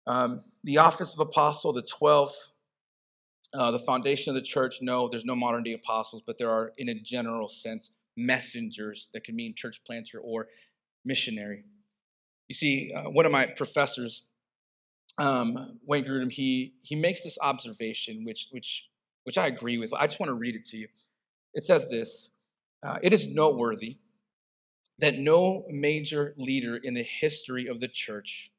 um, 0.08 0.44
the 0.64 0.78
office 0.78 1.14
of 1.14 1.20
apostle, 1.20 1.74
the 1.74 1.82
twelve, 1.82 2.34
uh, 3.54 3.72
the 3.72 3.80
foundation 3.80 4.36
of 4.36 4.42
the 4.42 4.48
church. 4.48 4.78
No, 4.82 5.08
there's 5.08 5.26
no 5.26 5.36
modern 5.36 5.64
day 5.64 5.74
apostles, 5.74 6.22
but 6.26 6.38
there 6.38 6.50
are, 6.50 6.74
in 6.78 6.90
a 6.90 6.96
general 6.96 7.48
sense, 7.48 7.92
messengers 8.16 9.10
that 9.14 9.24
can 9.24 9.36
mean 9.36 9.54
church 9.56 9.82
planter 9.86 10.20
or 10.20 10.48
missionary. 11.06 11.64
You 12.48 12.56
see, 12.56 12.92
uh, 12.96 13.10
one 13.10 13.26
of 13.26 13.32
my 13.32 13.46
professors 13.46 14.24
um, 15.20 15.80
Wayne 15.86 16.06
Grudem, 16.06 16.32
he 16.32 16.74
he 16.82 16.96
makes 16.96 17.22
this 17.22 17.38
observation, 17.42 18.24
which 18.24 18.48
which 18.52 18.88
which 19.26 19.38
I 19.38 19.48
agree 19.48 19.78
with. 19.78 19.94
I 19.94 20.08
just 20.08 20.20
want 20.20 20.30
to 20.30 20.34
read 20.34 20.56
it 20.56 20.66
to 20.68 20.78
you. 20.78 20.88
It 21.54 21.66
says 21.66 21.88
this: 21.90 22.30
uh, 22.84 22.98
It 23.04 23.14
is 23.14 23.28
noteworthy 23.28 23.98
that 24.98 25.20
no 25.20 25.66
major 25.70 26.34
leader 26.38 26.78
in 26.78 26.94
the 26.94 27.04
history 27.04 27.68
of 27.68 27.80
the 27.80 27.88
church, 27.88 28.52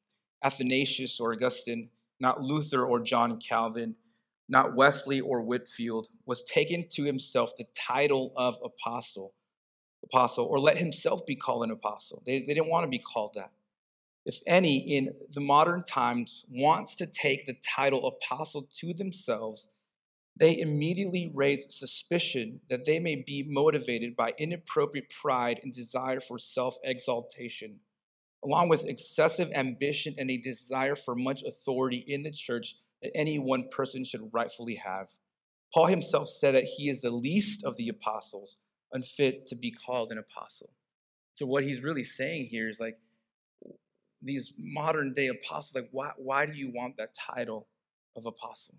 Athanasius 0.45 1.19
or 1.19 1.33
Augustine, 1.33 1.91
not 2.19 2.43
Luther 2.43 2.85
or 2.85 3.01
John 3.01 3.39
Calvin, 3.41 3.97
not 4.51 4.75
Wesley 4.75 5.21
or 5.21 5.41
Whitefield, 5.41 6.09
was 6.27 6.43
taken 6.43 6.87
to 6.91 7.05
himself 7.05 7.53
the 7.57 7.67
title 7.75 8.33
of 8.37 8.57
apostle, 8.63 9.33
apostle, 10.05 10.45
or 10.45 10.61
let 10.61 10.77
himself 10.77 11.25
be 11.25 11.37
called 11.37 11.65
an 11.65 11.71
apostle. 11.71 12.23
They, 12.27 12.41
they 12.41 12.55
didn't 12.55 12.69
want 12.69 12.85
to 12.85 12.91
be 12.91 12.99
called 12.99 13.33
that 13.37 13.53
if 14.27 14.41
any, 14.47 14.77
in 14.79 15.15
the 15.33 15.41
modern 15.41 15.83
times 15.85 16.45
wants 16.51 16.95
to 16.97 17.07
take 17.07 17.47
the 17.47 17.57
title 17.65 18.07
apostle 18.07 18.69
to 18.79 18.93
themselves, 18.93 19.71
they 20.37 20.59
immediately 20.59 21.31
raise 21.35 21.67
suspicion 21.69 22.61
that 22.69 22.85
they 22.85 22.99
may 22.99 23.17
be 23.17 23.43
motivated 23.43 24.17
by 24.17 24.35
inappropriate 24.39 25.11
pride 25.11 25.61
and 25.63 25.73
desire 25.73 26.21
for 26.21 26.39
self 26.39 26.77
exaltation, 26.85 27.81
along 28.45 28.69
with 28.69 28.87
excessive 28.87 29.51
ambition 29.55 30.15
and 30.19 30.31
a 30.31 30.37
desire 30.37 30.97
for 30.97 31.15
much 31.15 31.43
authority 31.43 32.05
in 32.07 32.23
the 32.23 32.31
church 32.31 32.77
that 33.03 33.17
any 33.17 33.39
one 33.39 33.69
person 33.71 34.05
should 34.05 34.31
rightfully 34.33 34.77
have. 34.77 35.09
Paul 35.73 35.87
himself 35.87 36.29
said 36.29 36.55
that 36.55 36.65
he 36.65 36.89
is 36.89 37.01
the 37.01 37.11
least 37.11 37.65
of 37.65 37.77
the 37.77 37.89
apostles, 37.89 38.57
unfit 38.93 39.47
to 39.47 39.57
be 39.57 39.71
called 39.71 40.11
an 40.11 40.19
apostle. 40.19 40.71
So, 41.35 41.47
what 41.47 41.65
he's 41.65 41.83
really 41.83 42.05
saying 42.05 42.47
here 42.47 42.69
is 42.69 42.81
like, 42.81 42.99
these 44.23 44.53
modern 44.59 45.13
day 45.13 45.29
apostles, 45.29 45.75
like, 45.75 45.89
why, 45.93 46.11
why 46.17 46.47
do 46.47 46.53
you 46.53 46.71
want 46.75 46.97
that 46.99 47.15
title 47.15 47.69
of 48.17 48.27
apostle? 48.27 48.75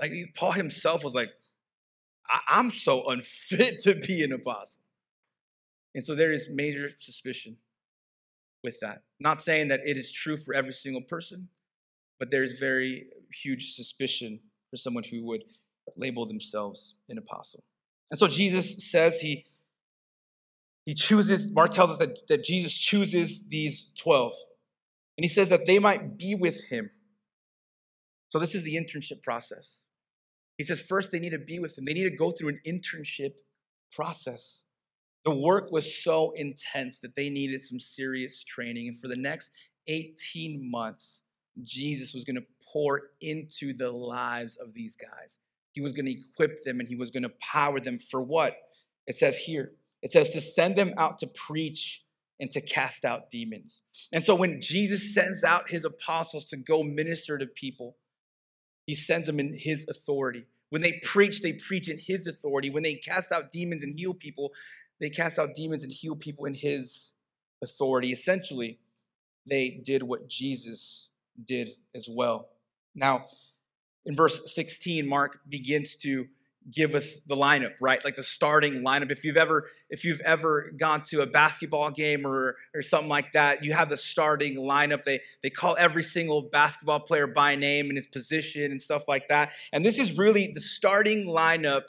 Like, 0.00 0.12
Paul 0.36 0.52
himself 0.52 1.02
was 1.02 1.14
like, 1.14 1.30
I- 2.28 2.60
am 2.60 2.70
so 2.70 3.04
unfit 3.04 3.80
to 3.84 3.94
be 3.94 4.22
an 4.22 4.32
apostle. 4.32 4.82
And 5.94 6.04
so 6.04 6.14
there 6.14 6.32
is 6.32 6.48
major 6.50 6.90
suspicion 6.98 7.56
with 8.62 8.78
that. 8.80 9.02
Not 9.20 9.42
saying 9.42 9.68
that 9.68 9.80
it 9.84 9.96
is 9.96 10.12
true 10.12 10.36
for 10.36 10.54
every 10.54 10.72
single 10.72 11.02
person, 11.02 11.48
but 12.18 12.30
there 12.30 12.42
is 12.42 12.58
very 12.58 13.06
huge 13.32 13.74
suspicion 13.74 14.40
for 14.70 14.76
someone 14.76 15.04
who 15.04 15.24
would 15.24 15.44
label 15.96 16.26
themselves 16.26 16.94
an 17.08 17.18
apostle. 17.18 17.62
And 18.10 18.18
so 18.18 18.28
Jesus 18.28 18.90
says 18.90 19.20
he, 19.20 19.46
he 20.86 20.94
chooses, 20.94 21.46
Mark 21.50 21.72
tells 21.72 21.90
us 21.90 21.98
that, 21.98 22.26
that 22.28 22.44
Jesus 22.44 22.76
chooses 22.76 23.44
these 23.48 23.86
12. 23.98 24.32
And 25.16 25.24
he 25.24 25.28
says 25.28 25.48
that 25.48 25.66
they 25.66 25.78
might 25.78 26.16
be 26.18 26.34
with 26.34 26.64
him. 26.70 26.90
So 28.30 28.38
this 28.38 28.54
is 28.54 28.64
the 28.64 28.76
internship 28.76 29.22
process. 29.22 29.82
He 30.58 30.64
says 30.64 30.80
first 30.80 31.12
they 31.12 31.18
need 31.18 31.30
to 31.30 31.38
be 31.38 31.58
with 31.58 31.76
him. 31.76 31.84
They 31.84 31.92
need 31.92 32.08
to 32.08 32.16
go 32.16 32.30
through 32.30 32.48
an 32.48 32.60
internship 32.66 33.32
process. 33.94 34.64
The 35.24 35.34
work 35.34 35.70
was 35.70 36.02
so 36.02 36.32
intense 36.34 36.98
that 37.00 37.14
they 37.14 37.30
needed 37.30 37.60
some 37.60 37.78
serious 37.78 38.42
training. 38.42 38.88
And 38.88 38.96
for 38.96 39.08
the 39.08 39.16
next 39.16 39.50
18 39.86 40.70
months, 40.70 41.22
Jesus 41.62 42.14
was 42.14 42.24
going 42.24 42.36
to 42.36 42.44
pour 42.72 43.02
into 43.20 43.74
the 43.74 43.90
lives 43.90 44.56
of 44.56 44.74
these 44.74 44.96
guys. 44.96 45.38
He 45.72 45.80
was 45.80 45.92
going 45.92 46.06
to 46.06 46.12
equip 46.12 46.64
them 46.64 46.80
and 46.80 46.88
he 46.88 46.96
was 46.96 47.10
going 47.10 47.22
to 47.22 47.32
power 47.40 47.80
them 47.80 47.98
for 47.98 48.22
what? 48.22 48.56
It 49.06 49.16
says 49.16 49.38
here 49.38 49.72
it 50.02 50.10
says 50.10 50.32
to 50.32 50.40
send 50.40 50.76
them 50.76 50.92
out 50.98 51.20
to 51.20 51.26
preach 51.28 52.02
and 52.40 52.50
to 52.50 52.60
cast 52.60 53.04
out 53.04 53.30
demons. 53.30 53.82
And 54.12 54.24
so 54.24 54.34
when 54.34 54.60
Jesus 54.60 55.14
sends 55.14 55.44
out 55.44 55.70
his 55.70 55.84
apostles 55.84 56.44
to 56.46 56.56
go 56.56 56.82
minister 56.82 57.38
to 57.38 57.46
people, 57.46 57.96
he 58.84 58.96
sends 58.96 59.28
them 59.28 59.38
in 59.38 59.56
his 59.56 59.86
authority. 59.88 60.46
When 60.70 60.82
they 60.82 61.00
preach, 61.04 61.40
they 61.40 61.52
preach 61.52 61.88
in 61.88 61.98
his 61.98 62.26
authority. 62.26 62.68
When 62.68 62.82
they 62.82 62.96
cast 62.96 63.30
out 63.30 63.52
demons 63.52 63.84
and 63.84 63.96
heal 63.96 64.12
people, 64.12 64.50
they 65.00 65.08
cast 65.08 65.38
out 65.38 65.54
demons 65.54 65.84
and 65.84 65.92
heal 65.92 66.16
people 66.16 66.46
in 66.46 66.54
his 66.54 67.12
authority. 67.62 68.10
Essentially, 68.10 68.80
they 69.46 69.80
did 69.84 70.02
what 70.02 70.28
Jesus 70.28 71.08
did 71.46 71.70
as 71.94 72.08
well. 72.10 72.48
Now, 72.94 73.26
in 74.04 74.16
verse 74.16 74.40
16, 74.54 75.06
Mark 75.06 75.40
begins 75.48 75.96
to 75.96 76.26
give 76.70 76.94
us 76.94 77.20
the 77.26 77.34
lineup, 77.34 77.72
right? 77.80 78.04
Like 78.04 78.16
the 78.16 78.22
starting 78.22 78.82
lineup. 78.82 79.10
If 79.10 79.24
you've 79.24 79.36
ever 79.36 79.68
if 79.90 80.04
you've 80.04 80.20
ever 80.20 80.70
gone 80.76 81.02
to 81.10 81.22
a 81.22 81.26
basketball 81.26 81.90
game 81.90 82.26
or 82.26 82.56
or 82.74 82.82
something 82.82 83.08
like 83.08 83.32
that, 83.32 83.64
you 83.64 83.72
have 83.72 83.88
the 83.88 83.96
starting 83.96 84.56
lineup. 84.56 85.02
They 85.02 85.20
they 85.42 85.50
call 85.50 85.76
every 85.78 86.02
single 86.02 86.42
basketball 86.42 87.00
player 87.00 87.26
by 87.26 87.56
name 87.56 87.88
and 87.88 87.96
his 87.96 88.06
position 88.06 88.70
and 88.70 88.80
stuff 88.80 89.04
like 89.08 89.28
that. 89.28 89.52
And 89.72 89.84
this 89.84 89.98
is 89.98 90.16
really 90.16 90.52
the 90.52 90.60
starting 90.60 91.26
lineup 91.26 91.82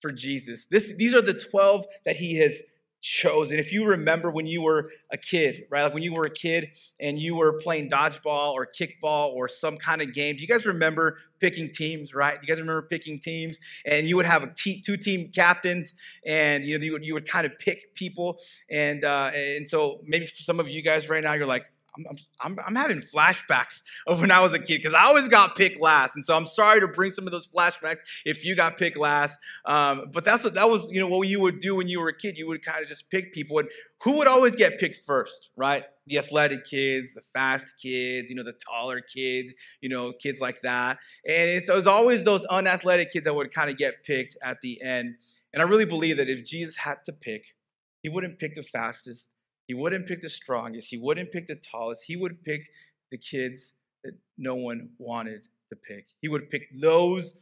for 0.00 0.12
Jesus. 0.12 0.66
This 0.70 0.94
these 0.94 1.14
are 1.14 1.22
the 1.22 1.34
12 1.34 1.86
that 2.04 2.16
he 2.16 2.36
has 2.38 2.62
chosen. 3.04 3.58
If 3.58 3.70
you 3.70 3.84
remember 3.84 4.30
when 4.30 4.46
you 4.46 4.62
were 4.62 4.90
a 5.12 5.18
kid, 5.18 5.64
right? 5.68 5.82
Like 5.82 5.92
when 5.92 6.02
you 6.02 6.14
were 6.14 6.24
a 6.24 6.30
kid 6.30 6.70
and 6.98 7.18
you 7.18 7.36
were 7.36 7.52
playing 7.52 7.90
dodgeball 7.90 8.52
or 8.54 8.66
kickball 8.66 9.34
or 9.34 9.46
some 9.46 9.76
kind 9.76 10.00
of 10.00 10.14
game. 10.14 10.36
Do 10.36 10.42
you 10.42 10.48
guys 10.48 10.64
remember 10.64 11.18
picking 11.38 11.70
teams, 11.70 12.14
right? 12.14 12.38
You 12.40 12.48
guys 12.48 12.58
remember 12.60 12.80
picking 12.80 13.20
teams 13.20 13.58
and 13.84 14.08
you 14.08 14.16
would 14.16 14.24
have 14.24 14.42
a 14.42 14.50
t- 14.56 14.80
two 14.80 14.96
team 14.96 15.30
captains 15.34 15.94
and 16.24 16.64
you 16.64 16.78
know 16.78 16.82
you 16.82 16.92
would, 16.92 17.04
you 17.04 17.12
would 17.12 17.28
kind 17.28 17.44
of 17.44 17.58
pick 17.58 17.94
people 17.94 18.38
and 18.70 19.04
uh, 19.04 19.30
and 19.34 19.68
so 19.68 20.00
maybe 20.06 20.24
for 20.24 20.42
some 20.42 20.58
of 20.58 20.70
you 20.70 20.80
guys 20.80 21.10
right 21.10 21.22
now 21.22 21.34
you're 21.34 21.46
like 21.46 21.70
I'm, 21.96 22.16
I'm, 22.40 22.58
I'm 22.66 22.74
having 22.74 23.00
flashbacks 23.00 23.82
of 24.06 24.20
when 24.20 24.30
I 24.30 24.40
was 24.40 24.52
a 24.52 24.58
kid 24.58 24.78
because 24.78 24.94
I 24.94 25.04
always 25.04 25.28
got 25.28 25.56
picked 25.56 25.80
last, 25.80 26.16
and 26.16 26.24
so 26.24 26.34
I'm 26.34 26.46
sorry 26.46 26.80
to 26.80 26.88
bring 26.88 27.10
some 27.10 27.26
of 27.26 27.32
those 27.32 27.46
flashbacks 27.46 28.00
if 28.24 28.44
you 28.44 28.54
got 28.54 28.78
picked 28.78 28.96
last. 28.96 29.38
Um, 29.64 30.06
but 30.12 30.24
that's 30.24 30.44
what 30.44 30.54
that 30.54 30.68
was, 30.68 30.90
you 30.90 31.00
know, 31.00 31.08
what 31.08 31.28
you 31.28 31.40
would 31.40 31.60
do 31.60 31.74
when 31.76 31.88
you 31.88 32.00
were 32.00 32.08
a 32.08 32.16
kid. 32.16 32.38
You 32.38 32.46
would 32.48 32.64
kind 32.64 32.82
of 32.82 32.88
just 32.88 33.08
pick 33.10 33.32
people, 33.32 33.58
and 33.58 33.68
who 34.02 34.12
would 34.18 34.28
always 34.28 34.56
get 34.56 34.78
picked 34.78 34.96
first, 35.06 35.50
right? 35.56 35.84
The 36.06 36.18
athletic 36.18 36.66
kids, 36.66 37.14
the 37.14 37.22
fast 37.32 37.76
kids, 37.80 38.28
you 38.28 38.36
know, 38.36 38.44
the 38.44 38.52
taller 38.52 39.00
kids, 39.00 39.54
you 39.80 39.88
know, 39.88 40.12
kids 40.12 40.40
like 40.40 40.60
that. 40.62 40.98
And 41.26 41.50
it 41.50 41.64
was 41.68 41.86
always 41.86 42.24
those 42.24 42.44
unathletic 42.46 43.12
kids 43.12 43.24
that 43.24 43.34
would 43.34 43.52
kind 43.52 43.70
of 43.70 43.78
get 43.78 44.04
picked 44.04 44.36
at 44.42 44.60
the 44.60 44.82
end. 44.82 45.14
And 45.54 45.62
I 45.62 45.66
really 45.66 45.86
believe 45.86 46.18
that 46.18 46.28
if 46.28 46.44
Jesus 46.44 46.76
had 46.76 46.98
to 47.06 47.12
pick, 47.12 47.44
he 48.02 48.10
wouldn't 48.10 48.38
pick 48.38 48.54
the 48.54 48.62
fastest. 48.62 49.30
He 49.66 49.74
wouldn't 49.74 50.06
pick 50.06 50.20
the 50.20 50.28
strongest. 50.28 50.88
He 50.90 50.98
wouldn't 50.98 51.32
pick 51.32 51.46
the 51.46 51.56
tallest. 51.56 52.04
He 52.06 52.16
would 52.16 52.42
pick 52.44 52.68
the 53.10 53.18
kids 53.18 53.72
that 54.02 54.14
no 54.36 54.54
one 54.54 54.90
wanted 54.98 55.46
to 55.70 55.76
pick. 55.76 56.06
He 56.20 56.28
would 56.28 56.50
pick 56.50 56.68
those 56.78 57.36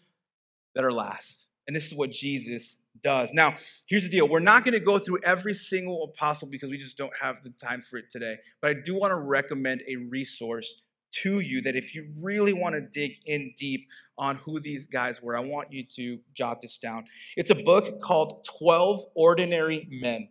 that 0.75 0.85
are 0.85 0.93
last. 0.93 1.47
And 1.67 1.77
this 1.77 1.87
is 1.87 1.95
what 1.95 2.11
Jesus 2.11 2.79
does. 3.03 3.33
Now, 3.33 3.55
here's 3.87 4.05
the 4.05 4.11
deal. 4.11 4.29
We're 4.29 4.41
not 4.41 4.65
going 4.65 4.75
to 4.75 4.81
go 4.81 4.99
through 4.99 5.21
every 5.25 5.55
single 5.55 6.05
apostle 6.05 6.49
because 6.49 6.71
we 6.71 6.79
just 6.79 6.99
don't 6.99 7.17
have 7.21 7.37
the 7.45 7.51
time 7.51 7.83
for 7.83 7.97
it 7.97 8.11
today. 8.11 8.37
But 8.61 8.71
I 8.71 8.75
do 8.75 8.99
want 8.99 9.13
to 9.13 9.17
recommend 9.17 9.83
a 9.89 9.97
resource 9.97 10.83
to 11.23 11.41
you 11.41 11.61
that 11.63 11.77
if 11.77 11.95
you 11.95 12.11
really 12.21 12.53
want 12.53 12.75
to 12.75 12.81
dig 12.81 13.19
in 13.27 13.53
deep 13.57 13.87
on 14.17 14.37
who 14.37 14.61
these 14.61 14.87
guys 14.87 15.23
were, 15.23 15.37
I 15.37 15.41
want 15.41 15.73
you 15.73 15.85
to 15.97 16.19
jot 16.35 16.61
this 16.63 16.79
down. 16.79 17.05
It's 17.37 17.51
a 17.51 17.55
book 17.55 18.01
called 18.01 18.47
12 18.59 19.05
Ordinary 19.15 19.89
Men. 19.91 20.29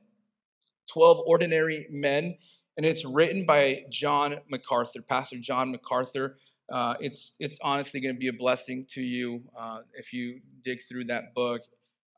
12 0.92 1.20
Ordinary 1.26 1.88
Men, 1.90 2.38
and 2.78 2.86
it's 2.86 3.06
written 3.06 3.46
by 3.46 3.84
John 3.90 4.36
MacArthur, 4.50 5.02
Pastor 5.02 5.38
John 5.38 5.72
MacArthur. 5.72 6.38
Uh, 6.72 6.96
it's, 7.00 7.34
it's 7.40 7.58
honestly 7.62 8.00
going 8.00 8.16
to 8.16 8.20
be 8.20 8.28
a 8.28 8.34
blessing 8.34 8.86
to 8.90 9.02
you 9.02 9.44
uh, 9.58 9.80
if 9.94 10.14
you 10.14 10.42
dig 10.64 10.80
through 10.88 11.06
that 11.06 11.34
book. 11.34 11.62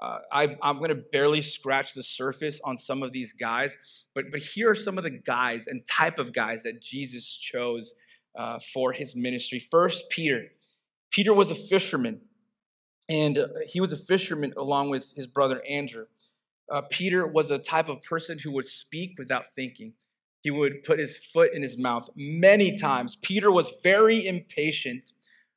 Uh, 0.02 0.20
I, 0.32 0.58
am 0.64 0.80
going 0.80 0.90
to 0.90 1.02
barely 1.12 1.42
scratch 1.42 1.94
the 1.94 2.04
surface 2.04 2.60
on 2.64 2.78
some 2.78 3.04
of 3.04 3.12
these 3.12 3.32
guys, 3.32 3.78
but, 4.14 4.26
but 4.32 4.42
here 4.42 4.70
are 4.72 4.76
some 4.76 4.98
of 4.98 5.04
the 5.04 5.12
guys 5.12 5.68
and 5.68 5.86
type 5.88 6.20
of 6.20 6.34
guys 6.34 6.64
that 6.64 6.82
Jesus 6.82 7.26
chose 7.26 7.96
uh, 8.36 8.60
for 8.74 8.92
his 8.92 9.16
ministry. 9.16 9.60
First, 9.60 10.10
Peter. 10.10 10.48
Peter 11.12 11.34
was 11.34 11.52
a 11.52 11.56
fisherman, 11.56 12.22
and 13.08 13.38
uh, 13.38 13.48
he 13.68 13.80
was 13.80 13.94
a 13.94 13.98
fisherman 13.98 14.52
along 14.58 14.90
with 14.90 15.14
his 15.16 15.28
brother 15.28 15.62
Andrew. 15.70 16.06
Uh, 16.72 16.82
Peter 16.90 17.28
was 17.28 17.52
a 17.52 17.60
type 17.60 17.90
of 17.90 18.02
person 18.02 18.40
who 18.40 18.52
would 18.52 18.66
speak 18.66 19.16
without 19.18 19.46
thinking. 19.56 19.94
He 20.42 20.52
would 20.52 20.84
put 20.84 21.00
his 21.00 21.18
foot 21.18 21.54
in 21.54 21.62
his 21.62 21.78
mouth 21.78 22.10
many 22.16 22.78
times. 22.78 23.16
Peter 23.22 23.52
was 23.52 23.74
very 23.82 24.26
impatient. 24.26 25.14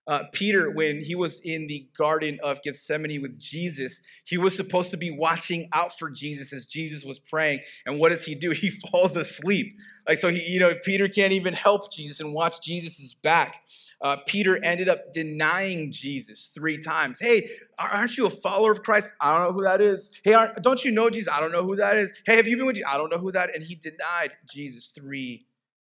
Uh, 0.07 0.25
Peter, 0.33 0.71
when 0.71 1.01
he 1.03 1.15
was 1.15 1.41
in 1.41 1.67
the 1.67 1.87
Garden 1.97 2.39
of 2.43 2.63
Gethsemane 2.63 3.21
with 3.23 3.39
Jesus, 3.39 4.01
he 4.25 4.39
was 4.39 4.57
supposed 4.57 4.91
to 4.93 4.97
be 4.97 5.11
watching 5.11 5.69
out 5.73 5.99
for 5.99 6.11
Jesus 6.11 6.53
as 6.53 6.65
Jesus 6.65 7.05
was 7.05 7.19
praying. 7.19 7.61
And 7.85 7.99
what 7.99 8.11
does 8.11 8.25
he 8.25 8.35
do? 8.35 8.51
He 8.67 8.71
falls 8.71 9.17
asleep. 9.17 9.77
Like, 10.09 10.19
so 10.19 10.29
he, 10.29 10.43
you 10.43 10.61
know, 10.61 10.73
Peter 10.85 11.09
can't 11.09 11.33
even 11.33 11.55
help 11.55 11.93
Jesus 11.93 12.21
and 12.21 12.33
watch 12.33 12.61
Jesus' 12.63 13.15
back 13.15 13.63
uh, 14.01 14.17
Peter 14.27 14.63
ended 14.63 14.89
up 14.89 15.15
denying 15.15 15.91
Jesus 15.91 16.51
three 16.55 16.79
times. 16.79 17.19
Hey, 17.21 17.51
aren't 17.79 18.17
you 18.17 18.27
a 18.27 18.31
follower 18.31 18.73
of 18.73 18.83
Christ? 18.83 19.13
I 19.21 19.33
don't 19.33 19.49
know 19.49 19.53
who 19.53 19.63
that 19.63 19.81
is. 19.81 20.11
Hey, 20.23 20.35
don't 20.61 20.85
you 20.85 20.91
know 20.91 21.09
Jesus? 21.09 21.33
I 21.33 21.41
don't 21.41 21.53
know 21.53 21.63
who 21.63 21.77
that 21.77 21.97
is. 21.97 22.13
Hey, 22.27 22.37
have 22.37 22.47
you 22.47 22.57
been 22.57 22.67
with 22.67 22.77
Jesus? 22.77 22.91
I 22.91 22.99
don't 22.99 23.11
know 23.11 23.19
who 23.19 23.33
that 23.33 23.51
is. 23.51 23.55
And 23.57 23.65
he 23.65 23.75
denied 23.75 24.33
Jesus 24.51 24.93
three 24.95 25.47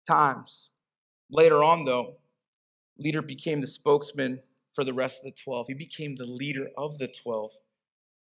times. 0.08 0.70
Later 1.32 1.63
on, 1.63 1.86
though, 1.86 2.17
Peter 3.01 3.21
became 3.21 3.62
the 3.62 3.67
spokesman 3.67 4.39
for 4.73 4.83
the 4.83 4.93
rest 4.93 5.19
of 5.19 5.25
the 5.25 5.43
12. 5.43 5.67
He 5.67 5.73
became 5.73 6.15
the 6.15 6.27
leader 6.27 6.67
of 6.77 6.97
the 6.97 7.07
12. 7.07 7.51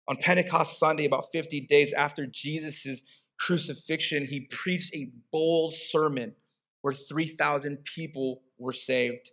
On 0.08 0.16
Pentecost 0.16 0.78
Sunday, 0.78 1.04
about 1.04 1.32
50 1.32 1.62
days 1.62 1.92
after 1.92 2.26
Jesus' 2.26 3.02
crucifixion, 3.38 4.26
he 4.26 4.40
preached 4.40 4.94
a 4.94 5.10
bold 5.32 5.74
sermon 5.74 6.34
where 6.82 6.92
3,000 6.92 7.78
people 7.84 8.42
were 8.58 8.72
saved. 8.72 9.30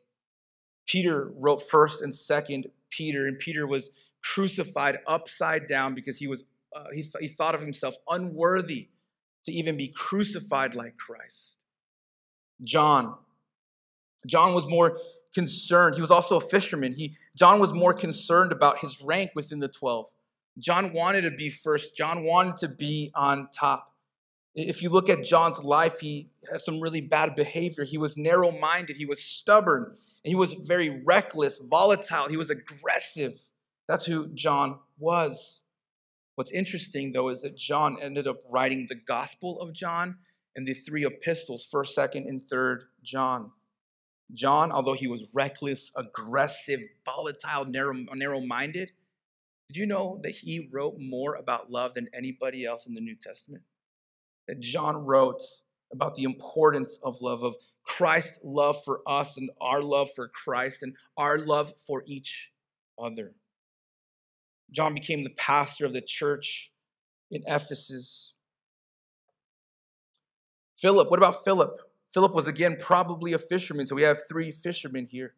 Peter 0.87 1.31
wrote 1.35 1.61
first 1.61 2.01
and 2.01 2.13
second 2.13 2.67
Peter, 2.89 3.27
and 3.27 3.39
Peter 3.39 3.67
was 3.67 3.89
crucified 4.23 4.99
upside 5.07 5.67
down 5.67 5.95
because 5.95 6.17
he 6.17 6.27
was 6.27 6.43
uh, 6.73 6.85
he, 6.93 7.01
th- 7.01 7.15
he 7.19 7.27
thought 7.27 7.53
of 7.53 7.61
himself 7.61 7.95
unworthy 8.09 8.87
to 9.43 9.51
even 9.51 9.75
be 9.75 9.89
crucified 9.89 10.73
like 10.73 10.95
Christ. 10.97 11.57
John. 12.63 13.15
John 14.25 14.53
was 14.53 14.67
more 14.67 14.97
concerned. 15.33 15.95
He 15.95 16.01
was 16.01 16.11
also 16.11 16.37
a 16.37 16.41
fisherman. 16.41 16.93
He, 16.93 17.15
John 17.35 17.59
was 17.59 17.73
more 17.73 17.93
concerned 17.93 18.51
about 18.51 18.79
his 18.79 19.01
rank 19.01 19.31
within 19.35 19.59
the 19.59 19.67
12. 19.67 20.07
John 20.57 20.93
wanted 20.93 21.21
to 21.21 21.31
be 21.31 21.49
first. 21.49 21.95
John 21.95 22.23
wanted 22.23 22.57
to 22.57 22.67
be 22.67 23.11
on 23.15 23.47
top. 23.53 23.93
If 24.53 24.81
you 24.81 24.89
look 24.89 25.09
at 25.09 25.23
John's 25.23 25.63
life, 25.63 25.99
he 25.99 26.29
has 26.51 26.65
some 26.65 26.81
really 26.81 26.99
bad 26.99 27.35
behavior. 27.35 27.85
He 27.85 27.97
was 27.97 28.17
narrow 28.17 28.51
minded, 28.51 28.97
he 28.97 29.05
was 29.05 29.23
stubborn, 29.23 29.85
and 29.85 30.29
he 30.29 30.35
was 30.35 30.53
very 30.53 31.01
reckless, 31.05 31.59
volatile. 31.59 32.27
He 32.27 32.35
was 32.35 32.49
aggressive. 32.49 33.45
That's 33.87 34.05
who 34.05 34.27
John 34.33 34.79
was. 34.99 35.61
What's 36.35 36.51
interesting, 36.51 37.13
though, 37.13 37.29
is 37.29 37.41
that 37.41 37.55
John 37.55 37.97
ended 38.01 38.27
up 38.27 38.41
writing 38.49 38.87
the 38.89 38.95
Gospel 38.95 39.59
of 39.61 39.73
John 39.73 40.17
and 40.55 40.67
the 40.67 40.73
three 40.73 41.05
epistles, 41.05 41.67
1st, 41.71 41.97
2nd, 41.97 42.27
and 42.27 42.41
3rd 42.41 42.79
John. 43.03 43.51
John, 44.33 44.71
although 44.71 44.93
he 44.93 45.07
was 45.07 45.25
reckless, 45.33 45.91
aggressive, 45.95 46.81
volatile, 47.05 47.65
narrow, 47.65 47.93
narrow-minded, 47.93 48.91
did 49.67 49.77
you 49.77 49.85
know 49.85 50.19
that 50.23 50.31
he 50.31 50.69
wrote 50.71 50.95
more 50.99 51.35
about 51.35 51.71
love 51.71 51.93
than 51.93 52.07
anybody 52.13 52.65
else 52.65 52.85
in 52.85 52.93
the 52.93 53.01
New 53.01 53.15
Testament? 53.15 53.63
That 54.47 54.59
John 54.59 55.05
wrote 55.05 55.41
about 55.91 56.15
the 56.15 56.23
importance 56.23 56.99
of 57.03 57.21
love, 57.21 57.43
of 57.43 57.55
Christ's 57.83 58.39
love 58.43 58.83
for 58.83 59.01
us 59.07 59.37
and 59.37 59.49
our 59.59 59.81
love 59.81 60.09
for 60.15 60.27
Christ 60.27 60.83
and 60.83 60.95
our 61.17 61.37
love 61.37 61.73
for 61.85 62.03
each 62.05 62.51
other. 63.01 63.33
John 64.71 64.93
became 64.93 65.23
the 65.23 65.31
pastor 65.31 65.85
of 65.85 65.93
the 65.93 66.01
church 66.01 66.71
in 67.29 67.43
Ephesus. 67.45 68.33
Philip, 70.77 71.09
what 71.09 71.19
about 71.19 71.43
Philip? 71.43 71.79
Philip 72.13 72.33
was 72.33 72.47
again 72.47 72.77
probably 72.79 73.33
a 73.33 73.37
fisherman, 73.37 73.85
so 73.85 73.95
we 73.95 74.01
have 74.03 74.19
three 74.27 74.51
fishermen 74.51 75.05
here. 75.05 75.33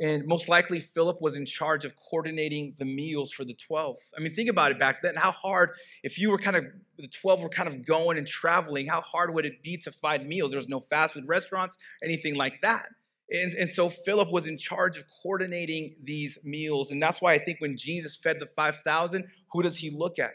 And 0.00 0.26
most 0.26 0.48
likely, 0.48 0.80
Philip 0.80 1.20
was 1.20 1.36
in 1.36 1.46
charge 1.46 1.84
of 1.84 1.94
coordinating 1.96 2.74
the 2.78 2.84
meals 2.84 3.30
for 3.30 3.44
the 3.44 3.54
12. 3.54 3.96
I 4.16 4.20
mean, 4.20 4.34
think 4.34 4.50
about 4.50 4.72
it 4.72 4.78
back 4.78 5.02
then. 5.02 5.14
How 5.14 5.30
hard, 5.30 5.70
if 6.02 6.18
you 6.18 6.30
were 6.30 6.38
kind 6.38 6.56
of, 6.56 6.64
the 6.98 7.06
12 7.06 7.42
were 7.42 7.48
kind 7.48 7.68
of 7.68 7.86
going 7.86 8.18
and 8.18 8.26
traveling, 8.26 8.86
how 8.86 9.00
hard 9.00 9.32
would 9.32 9.46
it 9.46 9.62
be 9.62 9.76
to 9.78 9.92
find 9.92 10.26
meals? 10.26 10.50
There 10.50 10.58
was 10.58 10.68
no 10.68 10.80
fast 10.80 11.14
food 11.14 11.28
restaurants, 11.28 11.78
anything 12.02 12.34
like 12.34 12.60
that. 12.62 12.86
And, 13.30 13.52
and 13.52 13.70
so 13.70 13.88
Philip 13.88 14.30
was 14.30 14.48
in 14.48 14.58
charge 14.58 14.98
of 14.98 15.04
coordinating 15.22 15.94
these 16.02 16.38
meals. 16.42 16.90
And 16.90 17.00
that's 17.00 17.22
why 17.22 17.32
I 17.32 17.38
think 17.38 17.60
when 17.60 17.76
Jesus 17.76 18.16
fed 18.16 18.40
the 18.40 18.46
5,000, 18.46 19.24
who 19.52 19.62
does 19.62 19.76
he 19.76 19.90
look 19.90 20.18
at? 20.18 20.32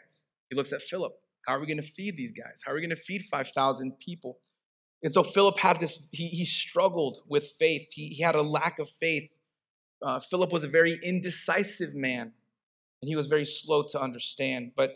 He 0.49 0.55
looks 0.55 0.71
at 0.71 0.81
Philip. 0.81 1.13
How 1.45 1.55
are 1.55 1.59
we 1.59 1.67
going 1.67 1.77
to 1.77 1.83
feed 1.83 2.15
these 2.15 2.31
guys? 2.31 2.61
How 2.65 2.71
are 2.71 2.75
we 2.75 2.81
going 2.81 2.89
to 2.91 2.95
feed 2.95 3.23
5,000 3.29 3.99
people? 3.99 4.39
And 5.01 5.13
so 5.13 5.23
Philip 5.23 5.57
had 5.59 5.79
this, 5.79 5.99
he, 6.11 6.27
he 6.27 6.45
struggled 6.45 7.19
with 7.27 7.51
faith. 7.57 7.87
He, 7.91 8.07
he 8.07 8.21
had 8.21 8.35
a 8.35 8.41
lack 8.41 8.79
of 8.79 8.89
faith. 8.89 9.33
Uh, 10.01 10.19
Philip 10.19 10.51
was 10.51 10.63
a 10.63 10.67
very 10.67 10.99
indecisive 11.03 11.93
man, 11.93 12.33
and 13.01 13.09
he 13.09 13.15
was 13.15 13.27
very 13.27 13.45
slow 13.45 13.83
to 13.83 14.01
understand. 14.01 14.71
But 14.75 14.95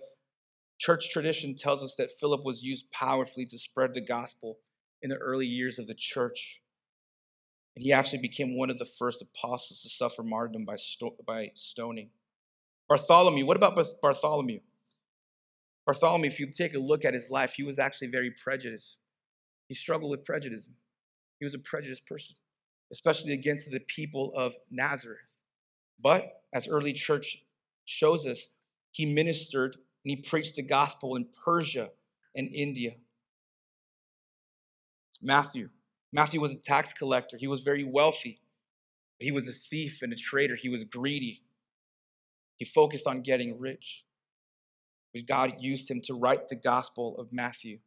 church 0.78 1.10
tradition 1.12 1.56
tells 1.56 1.82
us 1.82 1.96
that 1.96 2.12
Philip 2.20 2.44
was 2.44 2.64
used 2.64 2.92
powerfully 2.92 3.46
to 3.46 3.58
spread 3.58 3.94
the 3.94 4.02
gospel 4.02 4.60
in 5.02 5.10
the 5.10 5.18
early 5.18 5.46
years 5.46 5.80
of 5.80 5.88
the 5.88 5.96
church. 5.96 6.60
And 7.76 7.84
he 7.84 7.92
actually 7.92 8.22
became 8.22 8.58
one 8.58 8.70
of 8.70 8.78
the 8.78 8.86
first 8.86 9.22
apostles 9.22 9.82
to 9.82 9.90
suffer 9.90 10.22
martyrdom 10.22 10.66
by, 10.66 10.76
sto- 10.76 11.16
by 11.26 11.52
stoning. 11.56 12.10
Bartholomew, 12.88 13.46
what 13.46 13.58
about 13.58 13.80
Bartholomew? 14.02 14.60
Bartholomew, 15.86 16.28
if 16.28 16.40
you 16.40 16.52
take 16.52 16.76
a 16.76 16.80
look 16.80 17.04
at 17.04 17.14
his 17.14 17.30
life, 17.30 17.54
he 17.54 17.64
was 17.64 17.80
actually 17.80 18.08
very 18.08 18.32
prejudiced. 18.32 18.98
He 19.68 19.76
struggled 19.76 20.12
with 20.12 20.26
prejudice. 20.26 20.68
He 21.40 21.46
was 21.46 21.54
a 21.54 21.60
prejudiced 21.60 22.06
person, 22.06 22.36
especially 22.92 23.34
against 23.34 23.72
the 23.72 23.80
people 23.80 24.32
of 24.36 24.54
Nazareth. 24.70 25.20
But 26.02 26.42
as 26.54 26.68
early 26.68 26.94
church 26.94 27.44
shows 27.86 28.26
us, 28.26 28.50
he 28.92 29.06
ministered 29.06 29.76
and 30.04 30.12
he 30.12 30.16
preached 30.18 30.56
the 30.56 30.64
gospel 30.64 31.16
in 31.16 31.28
Persia 31.44 31.90
and 32.36 32.50
India. 32.54 32.96
Matthew. 35.22 35.70
Matthew 36.12 36.42
was 36.42 36.52
a 36.52 36.58
tax 36.58 36.94
collector. 36.94 37.38
He 37.38 37.48
was 37.48 37.62
very 37.62 37.84
wealthy. 37.84 38.42
He 39.20 39.32
was 39.32 39.48
a 39.48 39.54
thief 39.54 40.02
and 40.02 40.12
a 40.12 40.16
traitor. 40.16 40.56
He 40.56 40.70
was 40.70 40.84
greedy. 40.84 41.44
He 42.58 42.66
focused 42.66 43.08
on 43.08 43.22
getting 43.22 43.58
rich. 43.58 44.04
But 45.14 45.26
God 45.26 45.56
used 45.60 45.90
him 45.90 46.02
to 46.02 46.14
write 46.14 46.50
the 46.50 46.56
gospel 46.56 47.16
of 47.18 47.32
Matthew 47.32 47.80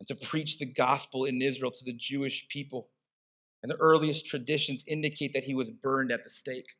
and 0.00 0.08
to 0.08 0.14
preach 0.14 0.58
the 0.58 0.66
gospel 0.66 1.26
in 1.26 1.40
Israel 1.40 1.70
to 1.70 1.84
the 1.84 1.92
Jewish 1.92 2.48
people. 2.48 2.88
And 3.62 3.70
the 3.70 3.76
earliest 3.76 4.26
traditions 4.26 4.82
indicate 4.86 5.34
that 5.34 5.44
he 5.44 5.54
was 5.54 5.70
burned 5.70 6.10
at 6.10 6.24
the 6.24 6.30
stake 6.30 6.70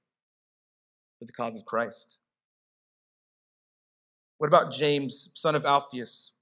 for 1.18 1.26
the 1.26 1.32
cause 1.32 1.54
of 1.54 1.66
Christ. 1.66 2.16
What 4.38 4.48
about 4.48 4.72
James, 4.72 5.28
son 5.34 5.54
of 5.54 5.66
Alphaeus? 5.66 6.32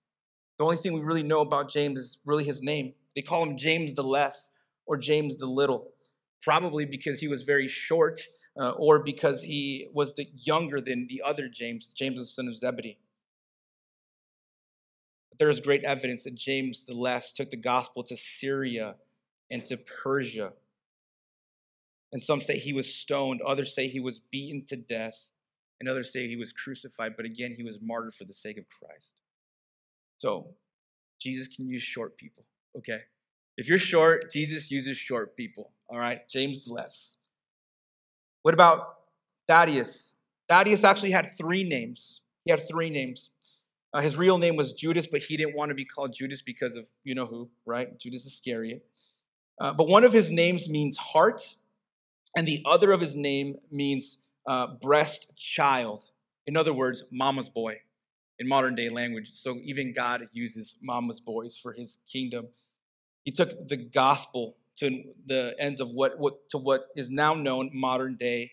The 0.57 0.65
only 0.65 0.77
thing 0.77 0.93
we 0.93 1.01
really 1.01 1.25
know 1.25 1.41
about 1.41 1.69
James 1.69 1.99
is 1.99 2.19
really 2.25 2.45
his 2.45 2.63
name. 2.63 2.95
They 3.17 3.23
call 3.23 3.43
him 3.43 3.57
James 3.57 3.93
the 3.95 4.05
Less 4.05 4.51
or 4.87 4.97
James 4.97 5.37
the 5.37 5.47
Little, 5.47 5.89
probably 6.43 6.85
because 6.85 7.19
he 7.19 7.27
was 7.27 7.43
very 7.43 7.67
short 7.67 8.21
uh, 8.57 8.71
or 8.71 9.03
because 9.03 9.43
he 9.43 9.89
was 9.93 10.15
the 10.15 10.29
younger 10.37 10.81
than 10.81 11.09
the 11.09 11.23
other 11.25 11.49
James, 11.49 11.89
James 11.89 12.21
the 12.21 12.27
son 12.27 12.47
of 12.47 12.57
Zebedee 12.57 12.99
there 15.39 15.51
is 15.51 15.61
great 15.61 15.85
evidence 15.85 16.25
that 16.25 16.35
James 16.35 16.85
the 16.85 16.95
Less 16.95 17.33
took 17.33 17.51
the 17.51 17.57
gospel 17.57 18.03
to 18.05 18.17
Syria 18.17 18.97
and 19.51 19.65
to 19.67 19.77
Persia. 19.77 20.53
And 22.13 22.23
some 22.23 22.41
say 22.41 22.59
he 22.59 22.73
was 22.73 22.93
stoned, 22.93 23.41
others 23.43 23.75
say 23.75 23.87
he 23.87 24.01
was 24.01 24.19
beaten 24.19 24.65
to 24.67 24.77
death, 24.77 25.29
and 25.79 25.89
others 25.89 26.13
say 26.13 26.27
he 26.27 26.37
was 26.37 26.53
crucified, 26.53 27.13
but 27.17 27.27
again, 27.27 27.53
he 27.57 27.63
was 27.63 27.79
martyred 27.81 28.15
for 28.15 28.25
the 28.25 28.33
sake 28.33 28.59
of 28.59 28.65
Christ. 28.69 29.13
So, 30.19 30.49
Jesus 31.21 31.49
can 31.49 31.69
use 31.69 31.83
short 31.83 32.17
people, 32.17 32.45
okay? 32.77 33.01
If 33.57 33.69
you're 33.69 33.79
short, 33.79 34.31
Jesus 34.31 34.71
uses 34.71 34.97
short 34.97 35.37
people, 35.37 35.73
all 35.89 35.99
right? 35.99 36.29
James 36.29 36.65
the 36.65 36.73
Less. 36.73 37.17
What 38.43 38.55
about 38.55 38.95
Thaddeus? 39.47 40.13
Thaddeus 40.49 40.85
actually 40.85 41.11
had 41.11 41.31
three 41.37 41.65
names. 41.65 42.23
He 42.45 42.51
had 42.51 42.67
three 42.67 42.89
names. 42.89 43.31
Uh, 43.93 44.01
his 44.01 44.17
real 44.17 44.39
name 44.39 44.57
was 44.57 44.73
Judas, 44.73 45.07
but 45.07 45.21
he 45.21 45.37
didn't 45.37 45.57
want 45.57 45.71
to 45.71 45.75
be 45.75 45.85
called 45.85 46.13
Judas 46.13 46.43
because 46.43 46.77
of 46.77 46.89
you 47.05 47.15
know 47.15 47.27
who, 47.27 47.49
right? 47.65 47.99
Judas 47.99 48.27
Iscariot. 48.27 48.85
Uh, 49.61 49.73
but 49.73 49.89
one 49.89 50.05
of 50.05 50.13
his 50.13 50.31
names 50.31 50.69
means 50.69 50.97
heart, 50.97 51.57
and 52.37 52.47
the 52.47 52.63
other 52.67 52.93
of 52.93 53.01
his 53.01 53.17
name 53.17 53.57
means 53.71 54.19
uh, 54.47 54.67
breast 54.81 55.27
child. 55.37 56.11
In 56.47 56.57
other 56.57 56.73
words, 56.73 57.05
mama's 57.11 57.49
boy 57.49 57.81
in 58.39 58.47
modern 58.47 58.75
day 58.75 58.89
language. 58.89 59.31
So 59.33 59.59
even 59.63 59.93
God 59.93 60.29
uses 60.33 60.77
mama's 60.81 61.21
boys 61.21 61.57
for 61.57 61.73
his 61.73 61.99
kingdom. 62.11 62.49
He 63.25 63.33
took 63.33 63.69
the 63.69 63.77
gospel 63.77 64.57
to 64.77 65.03
the 65.27 65.55
ends 65.59 65.81
of 65.81 65.91
what, 65.91 66.19
what 66.19 66.49
to 66.51 66.59
what 66.59 66.89
is 66.97 67.11
now 67.11 67.35
known 67.35 67.71
modern 67.73 68.17
day 68.17 68.53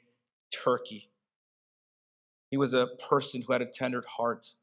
Turkey. 0.52 1.10
He 2.50 2.58
was 2.58 2.74
a 2.74 2.88
person 3.10 3.42
who 3.42 3.54
had 3.54 3.62
a 3.62 3.66
tender 3.66 4.04
heart. 4.18 4.54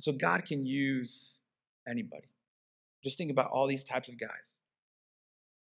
So 0.00 0.12
God 0.12 0.46
can 0.46 0.64
use 0.64 1.38
anybody. 1.88 2.28
Just 3.04 3.18
think 3.18 3.30
about 3.30 3.50
all 3.50 3.66
these 3.66 3.84
types 3.84 4.08
of 4.08 4.18
guys 4.18 4.58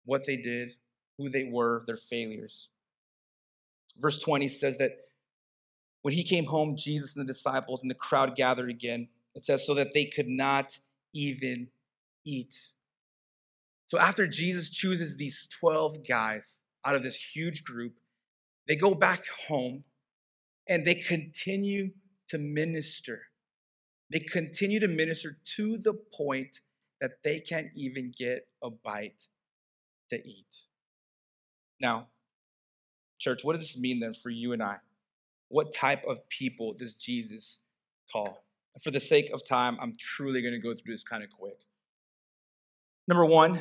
what 0.05 0.25
they 0.25 0.37
did, 0.37 0.73
who 1.17 1.29
they 1.29 1.45
were, 1.51 1.83
their 1.87 1.95
failures. 1.95 2.69
Verse 3.97 4.19
20 4.19 4.47
says 4.47 4.77
that 4.77 4.91
when 6.03 6.13
he 6.13 6.23
came 6.23 6.45
home, 6.45 6.75
Jesus 6.77 7.15
and 7.15 7.27
the 7.27 7.33
disciples 7.33 7.81
and 7.81 7.89
the 7.89 7.95
crowd 7.95 8.35
gathered 8.35 8.69
again. 8.69 9.07
It 9.33 9.43
says, 9.43 9.65
so 9.65 9.73
that 9.73 9.95
they 9.95 10.05
could 10.05 10.27
not 10.27 10.79
even 11.13 11.69
eat. 12.23 12.67
So 13.87 13.97
after 13.97 14.27
Jesus 14.27 14.69
chooses 14.69 15.17
these 15.17 15.49
12 15.59 16.07
guys 16.07 16.61
out 16.85 16.95
of 16.95 17.01
this 17.01 17.15
huge 17.15 17.63
group, 17.63 17.93
they 18.67 18.75
go 18.75 18.93
back 18.93 19.23
home 19.47 19.83
and 20.67 20.85
they 20.85 20.95
continue 20.95 21.91
to 22.27 22.37
minister 22.37 23.23
they 24.15 24.19
continue 24.19 24.79
to 24.79 24.87
minister 24.87 25.35
to 25.43 25.77
the 25.77 25.93
point 25.93 26.61
that 27.01 27.21
they 27.21 27.37
can't 27.37 27.67
even 27.75 28.13
get 28.17 28.47
a 28.63 28.69
bite 28.69 29.27
to 30.09 30.15
eat. 30.25 30.61
Now, 31.81 32.07
church, 33.19 33.43
what 33.43 33.57
does 33.57 33.61
this 33.63 33.77
mean 33.77 33.99
then 33.99 34.13
for 34.13 34.29
you 34.29 34.53
and 34.53 34.63
I? 34.63 34.77
What 35.49 35.73
type 35.73 36.01
of 36.07 36.29
people 36.29 36.71
does 36.71 36.93
Jesus 36.93 37.59
call? 38.09 38.45
For 38.81 38.89
the 38.89 39.01
sake 39.01 39.31
of 39.33 39.45
time, 39.45 39.77
I'm 39.81 39.97
truly 39.99 40.41
going 40.41 40.53
to 40.53 40.61
go 40.61 40.73
through 40.73 40.93
this 40.93 41.03
kind 41.03 41.21
of 41.21 41.29
quick. 41.29 41.65
Number 43.09 43.25
one, 43.25 43.59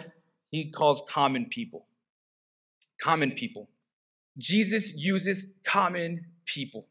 he 0.53 0.71
calls 0.71 1.03
common 1.09 1.47
people. 1.47 1.89
Common 3.03 3.33
people. 3.33 3.71
Jesus 4.39 4.93
uses 4.95 5.49
common 5.65 6.27
people. 6.45 6.87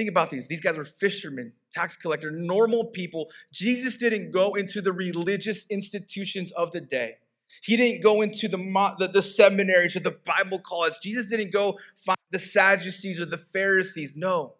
Think 0.00 0.08
about 0.08 0.30
these. 0.30 0.48
These 0.48 0.62
guys 0.62 0.78
were 0.78 0.86
fishermen, 0.86 1.52
tax 1.74 1.94
collector, 1.94 2.30
normal 2.30 2.86
people. 2.86 3.30
Jesus 3.52 3.98
didn't 3.98 4.30
go 4.30 4.54
into 4.54 4.80
the 4.80 4.94
religious 4.94 5.66
institutions 5.68 6.52
of 6.52 6.70
the 6.70 6.80
day. 6.80 7.18
He 7.60 7.76
didn't 7.76 8.02
go 8.02 8.22
into 8.22 8.48
the, 8.48 8.56
the, 8.98 9.08
the 9.08 9.20
seminaries 9.20 9.94
or 9.96 10.00
the 10.00 10.16
Bible 10.24 10.58
college. 10.58 10.94
Jesus 11.02 11.26
didn't 11.26 11.52
go 11.52 11.78
find 11.96 12.16
the 12.30 12.38
Sadducees 12.38 13.20
or 13.20 13.26
the 13.26 13.36
Pharisees. 13.36 14.14
No. 14.16 14.54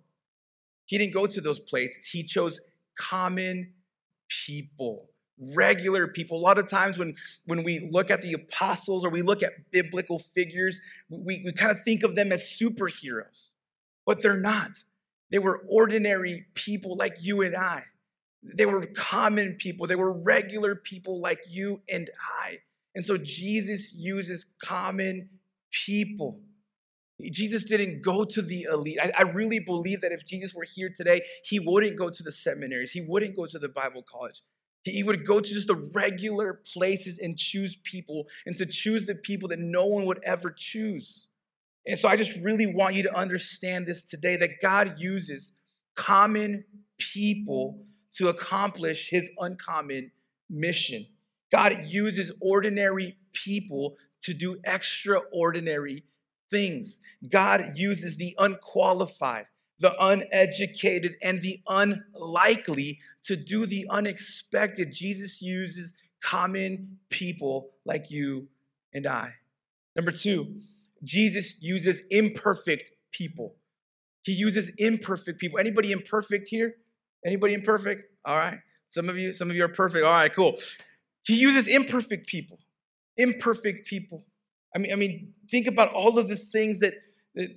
He 0.84 0.98
didn't 0.98 1.14
go 1.14 1.24
to 1.24 1.40
those 1.40 1.58
places. 1.58 2.04
He 2.04 2.22
chose 2.22 2.60
common 2.94 3.72
people, 4.28 5.08
regular 5.38 6.06
people. 6.06 6.36
A 6.36 6.44
lot 6.44 6.58
of 6.58 6.68
times 6.68 6.98
when, 6.98 7.14
when 7.46 7.64
we 7.64 7.88
look 7.90 8.10
at 8.10 8.20
the 8.20 8.34
apostles 8.34 9.06
or 9.06 9.08
we 9.08 9.22
look 9.22 9.42
at 9.42 9.70
biblical 9.70 10.18
figures, 10.18 10.82
we, 11.08 11.40
we 11.46 11.52
kind 11.54 11.70
of 11.70 11.82
think 11.82 12.02
of 12.02 12.14
them 12.14 12.30
as 12.30 12.42
superheroes, 12.42 13.52
but 14.04 14.20
they're 14.20 14.36
not. 14.36 14.72
They 15.30 15.38
were 15.38 15.64
ordinary 15.68 16.46
people 16.54 16.96
like 16.96 17.16
you 17.20 17.42
and 17.42 17.56
I. 17.56 17.84
They 18.42 18.66
were 18.66 18.84
common 18.94 19.54
people. 19.54 19.86
They 19.86 19.96
were 19.96 20.12
regular 20.12 20.74
people 20.74 21.20
like 21.20 21.40
you 21.48 21.82
and 21.88 22.10
I. 22.42 22.58
And 22.94 23.04
so 23.04 23.16
Jesus 23.16 23.92
uses 23.92 24.46
common 24.62 25.28
people. 25.70 26.40
Jesus 27.30 27.64
didn't 27.64 28.02
go 28.02 28.24
to 28.24 28.42
the 28.42 28.62
elite. 28.62 28.98
I, 29.00 29.12
I, 29.16 29.22
really 29.22 29.58
believe 29.58 30.00
that 30.00 30.10
if 30.10 30.26
Jesus 30.26 30.54
were 30.54 30.64
here 30.64 30.90
today, 30.94 31.22
he 31.44 31.60
wouldn't 31.60 31.96
go 31.96 32.08
to 32.08 32.22
the 32.22 32.32
seminaries, 32.32 32.92
he 32.92 33.02
wouldn't 33.02 33.36
go 33.36 33.44
to 33.44 33.58
the 33.58 33.68
Bible 33.68 34.02
college. 34.10 34.40
He, 34.84 34.92
he 34.92 35.02
would 35.02 35.26
go 35.26 35.38
to 35.38 35.48
just 35.48 35.66
the 35.66 35.74
regular 35.74 36.62
places 36.72 37.18
and 37.18 37.36
choose 37.36 37.76
people 37.84 38.26
and 38.46 38.56
to 38.56 38.64
choose 38.64 39.04
the 39.04 39.14
people 39.14 39.50
that 39.50 39.58
no 39.58 39.84
one 39.86 40.06
would 40.06 40.20
ever 40.24 40.50
choose. 40.50 41.28
And 41.86 41.98
so 41.98 42.08
I 42.08 42.16
just 42.16 42.36
really 42.36 42.66
want 42.66 42.94
you 42.94 43.02
to 43.04 43.14
understand 43.14 43.86
this 43.86 44.02
today 44.02 44.36
that 44.36 44.60
God 44.60 44.94
uses 44.98 45.52
common 45.96 46.64
people 46.98 47.84
to 48.12 48.28
accomplish 48.28 49.08
his 49.10 49.30
uncommon 49.38 50.10
mission. 50.48 51.06
God 51.52 51.84
uses 51.86 52.32
ordinary 52.40 53.16
people 53.32 53.96
to 54.22 54.34
do 54.34 54.58
extraordinary 54.64 56.04
things. 56.50 57.00
God 57.28 57.72
uses 57.74 58.16
the 58.16 58.34
unqualified, 58.38 59.46
the 59.78 59.94
uneducated, 59.98 61.14
and 61.22 61.40
the 61.40 61.60
unlikely 61.68 62.98
to 63.24 63.36
do 63.36 63.66
the 63.66 63.86
unexpected. 63.88 64.92
Jesus 64.92 65.40
uses 65.40 65.94
common 66.22 66.98
people 67.08 67.70
like 67.84 68.10
you 68.10 68.48
and 68.92 69.06
I. 69.06 69.34
Number 69.96 70.12
two, 70.12 70.60
Jesus 71.02 71.54
uses 71.60 72.02
imperfect 72.10 72.90
people. 73.12 73.56
He 74.22 74.32
uses 74.32 74.70
imperfect 74.78 75.38
people. 75.38 75.58
Anybody 75.58 75.92
imperfect 75.92 76.48
here? 76.48 76.74
Anybody 77.24 77.54
imperfect? 77.54 78.02
All 78.24 78.36
right. 78.36 78.58
Some 78.88 79.08
of 79.08 79.16
you, 79.16 79.32
some 79.32 79.50
of 79.50 79.56
you 79.56 79.64
are 79.64 79.68
perfect. 79.68 80.04
All 80.04 80.12
right, 80.12 80.34
cool. 80.34 80.56
He 81.24 81.36
uses 81.36 81.68
imperfect 81.68 82.26
people. 82.26 82.58
Imperfect 83.16 83.86
people. 83.86 84.26
I 84.74 84.78
mean, 84.78 84.92
I 84.92 84.96
mean, 84.96 85.34
think 85.50 85.66
about 85.66 85.92
all 85.92 86.18
of 86.18 86.28
the 86.28 86.36
things 86.36 86.80
that 86.80 86.94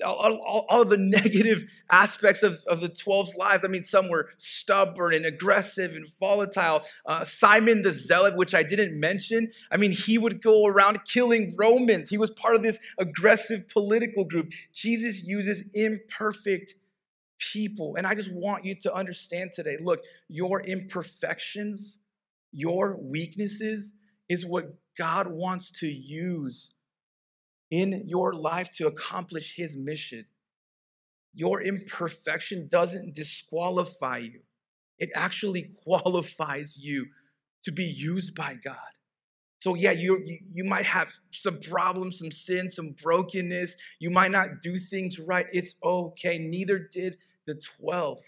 all, 0.03 0.37
all, 0.37 0.65
all, 0.69 0.85
the 0.85 0.97
negative 0.99 1.63
aspects 1.91 2.43
of, 2.43 2.59
of 2.67 2.81
the 2.81 2.89
12's 2.89 3.35
lives. 3.35 3.65
I 3.65 3.67
mean, 3.67 3.83
some 3.83 4.09
were 4.09 4.29
stubborn 4.37 5.13
and 5.13 5.25
aggressive 5.25 5.93
and 5.93 6.07
volatile. 6.19 6.83
Uh, 7.05 7.25
Simon 7.25 7.81
the 7.81 7.91
Zealot, 7.91 8.35
which 8.35 8.53
I 8.53 8.63
didn't 8.63 8.99
mention, 8.99 9.51
I 9.71 9.77
mean, 9.77 9.91
he 9.91 10.17
would 10.17 10.41
go 10.41 10.65
around 10.65 11.05
killing 11.05 11.55
Romans. 11.57 12.09
He 12.09 12.17
was 12.17 12.31
part 12.31 12.55
of 12.55 12.63
this 12.63 12.79
aggressive 12.97 13.67
political 13.69 14.25
group. 14.25 14.51
Jesus 14.73 15.23
uses 15.23 15.65
imperfect 15.73 16.75
people. 17.39 17.95
And 17.95 18.07
I 18.07 18.15
just 18.15 18.31
want 18.31 18.65
you 18.65 18.75
to 18.81 18.93
understand 18.93 19.51
today 19.53 19.77
look, 19.79 20.01
your 20.29 20.61
imperfections, 20.61 21.97
your 22.51 22.97
weaknesses 23.01 23.93
is 24.29 24.45
what 24.45 24.75
God 24.97 25.27
wants 25.27 25.71
to 25.79 25.87
use 25.87 26.71
in 27.73 28.03
your 28.05 28.33
life 28.33 28.69
to 28.69 28.85
accomplish 28.85 29.55
his 29.55 29.75
mission. 29.75 30.23
Your 31.33 31.59
imperfection 31.59 32.69
doesn't 32.71 33.15
disqualify 33.15 34.19
you, 34.19 34.41
it 34.99 35.09
actually 35.15 35.71
qualifies 35.83 36.77
you 36.77 37.07
to 37.63 37.71
be 37.71 37.85
used 37.85 38.35
by 38.35 38.59
God. 38.63 38.93
So, 39.57 39.73
yeah, 39.73 39.91
you, 39.91 40.21
you, 40.53 40.65
might 40.65 40.85
have 40.85 41.07
some 41.31 41.57
problems, 41.61 42.19
some 42.19 42.31
sin, 42.31 42.69
some 42.69 42.91
brokenness. 43.01 43.77
You 43.97 44.09
might 44.09 44.31
not 44.31 44.61
do 44.61 44.77
things 44.77 45.17
right. 45.17 45.45
It's 45.53 45.75
okay. 45.81 46.37
Neither 46.37 46.77
did 46.77 47.17
the 47.47 47.55
12. 47.79 48.19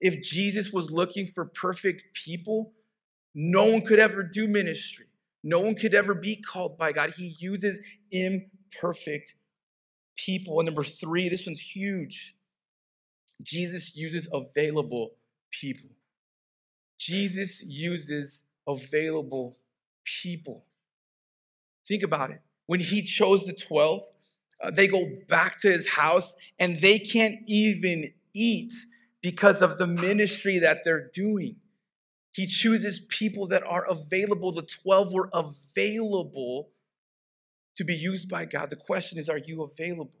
If 0.00 0.20
Jesus 0.20 0.72
was 0.72 0.90
looking 0.90 1.28
for 1.28 1.44
perfect 1.44 2.06
people, 2.12 2.72
no 3.32 3.66
one 3.66 3.82
could 3.82 4.00
ever 4.00 4.24
do 4.24 4.48
ministry. 4.48 5.06
No 5.44 5.60
one 5.60 5.76
could 5.76 5.94
ever 5.94 6.14
be 6.14 6.34
called 6.34 6.76
by 6.76 6.90
God. 6.90 7.12
He 7.16 7.36
uses 7.38 7.78
imperfect 8.10 8.50
people. 10.16 10.60
And 10.60 10.66
number 10.66 10.84
three, 10.84 11.28
this 11.28 11.46
one's 11.46 11.60
huge. 11.60 12.34
Jesus 13.42 13.96
uses 13.96 14.28
available 14.32 15.12
people. 15.50 15.90
Jesus 16.98 17.62
uses 17.62 18.44
available 18.66 19.56
people. 20.04 20.64
Think 21.86 22.02
about 22.02 22.30
it. 22.30 22.40
When 22.66 22.80
he 22.80 23.02
chose 23.02 23.44
the 23.44 23.52
12, 23.52 24.02
uh, 24.62 24.70
they 24.70 24.86
go 24.86 25.10
back 25.28 25.60
to 25.60 25.70
his 25.70 25.88
house 25.88 26.36
and 26.58 26.80
they 26.80 26.98
can't 26.98 27.36
even 27.46 28.12
eat 28.32 28.72
because 29.20 29.62
of 29.62 29.78
the 29.78 29.86
ministry 29.86 30.58
that 30.60 30.84
they're 30.84 31.10
doing. 31.12 31.56
He 32.32 32.46
chooses 32.46 33.00
people 33.08 33.48
that 33.48 33.66
are 33.66 33.84
available. 33.88 34.52
The 34.52 34.62
12 34.62 35.12
were 35.12 35.28
available 35.34 36.70
to 37.82 37.86
be 37.86 37.94
used 37.94 38.28
by 38.28 38.44
God. 38.44 38.70
The 38.70 38.76
question 38.76 39.18
is, 39.18 39.28
are 39.28 39.38
you 39.38 39.62
available? 39.62 40.12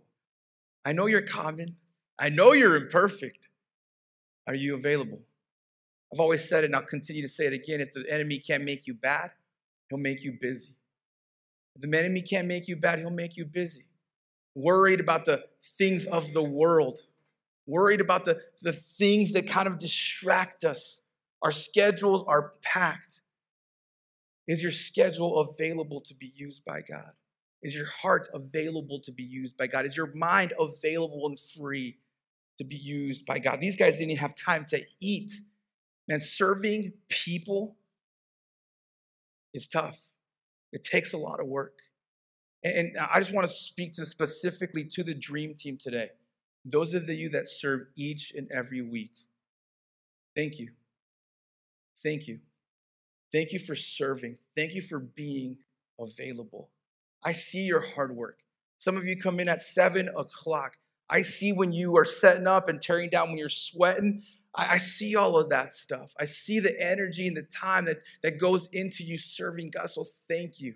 I 0.84 0.92
know 0.92 1.06
you're 1.06 1.22
common. 1.22 1.76
I 2.18 2.28
know 2.28 2.52
you're 2.52 2.76
imperfect. 2.76 3.48
Are 4.48 4.54
you 4.54 4.74
available? 4.74 5.20
I've 6.12 6.20
always 6.20 6.46
said 6.46 6.64
it, 6.64 6.66
and 6.66 6.76
I'll 6.76 6.82
continue 6.82 7.22
to 7.22 7.28
say 7.28 7.46
it 7.46 7.52
again. 7.52 7.80
If 7.80 7.92
the 7.92 8.04
enemy 8.10 8.38
can't 8.38 8.64
make 8.64 8.86
you 8.86 8.94
bad, 8.94 9.30
he'll 9.88 9.98
make 9.98 10.22
you 10.22 10.36
busy. 10.40 10.74
If 11.76 11.88
the 11.88 11.98
enemy 11.98 12.20
can't 12.20 12.48
make 12.48 12.66
you 12.66 12.76
bad, 12.76 12.98
he'll 12.98 13.10
make 13.10 13.36
you 13.36 13.44
busy. 13.44 13.86
Worried 14.54 15.00
about 15.00 15.24
the 15.24 15.44
things 15.78 16.04
of 16.06 16.32
the 16.32 16.42
world, 16.42 16.98
worried 17.66 18.00
about 18.00 18.24
the, 18.24 18.40
the 18.60 18.72
things 18.72 19.32
that 19.32 19.46
kind 19.46 19.68
of 19.68 19.78
distract 19.78 20.64
us. 20.64 21.00
Our 21.42 21.52
schedules 21.52 22.24
are 22.26 22.54
packed. 22.60 23.22
Is 24.48 24.62
your 24.62 24.72
schedule 24.72 25.38
available 25.38 26.00
to 26.02 26.14
be 26.14 26.32
used 26.34 26.64
by 26.64 26.82
God? 26.82 27.12
Is 27.62 27.74
your 27.74 27.86
heart 27.86 28.28
available 28.34 29.00
to 29.00 29.12
be 29.12 29.22
used 29.22 29.56
by 29.56 29.68
God? 29.68 29.86
Is 29.86 29.96
your 29.96 30.12
mind 30.14 30.52
available 30.58 31.26
and 31.26 31.38
free 31.38 31.98
to 32.58 32.64
be 32.64 32.76
used 32.76 33.24
by 33.24 33.38
God? 33.38 33.60
These 33.60 33.76
guys 33.76 33.94
didn't 33.94 34.10
even 34.10 34.20
have 34.20 34.34
time 34.34 34.66
to 34.70 34.84
eat. 35.00 35.32
Man, 36.08 36.20
serving 36.20 36.92
people 37.08 37.76
is 39.54 39.68
tough. 39.68 40.00
It 40.72 40.82
takes 40.82 41.12
a 41.12 41.18
lot 41.18 41.38
of 41.38 41.46
work. 41.46 41.74
And 42.64 42.96
I 42.98 43.18
just 43.18 43.34
want 43.34 43.46
to 43.46 43.52
speak 43.52 43.92
to 43.94 44.06
specifically 44.06 44.84
to 44.84 45.02
the 45.02 45.14
dream 45.14 45.54
team 45.54 45.76
today. 45.76 46.10
Those 46.64 46.94
of 46.94 47.08
you 47.08 47.28
that 47.30 47.48
serve 47.48 47.86
each 47.96 48.32
and 48.36 48.48
every 48.52 48.82
week, 48.82 49.12
thank 50.36 50.58
you. 50.58 50.70
Thank 52.02 52.26
you. 52.28 52.40
Thank 53.32 53.52
you 53.52 53.58
for 53.58 53.74
serving. 53.74 54.38
Thank 54.54 54.74
you 54.74 54.82
for 54.82 54.98
being 54.98 55.58
available. 55.98 56.70
I 57.24 57.32
see 57.32 57.60
your 57.60 57.80
hard 57.80 58.14
work. 58.16 58.38
Some 58.78 58.96
of 58.96 59.04
you 59.04 59.16
come 59.16 59.38
in 59.38 59.48
at 59.48 59.60
seven 59.60 60.08
o'clock. 60.16 60.76
I 61.08 61.22
see 61.22 61.52
when 61.52 61.72
you 61.72 61.96
are 61.96 62.04
setting 62.04 62.46
up 62.46 62.68
and 62.68 62.80
tearing 62.80 63.10
down, 63.10 63.28
when 63.28 63.38
you're 63.38 63.48
sweating. 63.48 64.22
I, 64.54 64.74
I 64.74 64.78
see 64.78 65.14
all 65.14 65.36
of 65.36 65.50
that 65.50 65.72
stuff. 65.72 66.12
I 66.18 66.24
see 66.24 66.58
the 66.58 66.74
energy 66.80 67.26
and 67.26 67.36
the 67.36 67.42
time 67.42 67.84
that, 67.84 67.98
that 68.22 68.38
goes 68.40 68.68
into 68.72 69.04
you 69.04 69.16
serving 69.16 69.70
God. 69.70 69.90
So 69.90 70.04
thank 70.28 70.60
you. 70.60 70.74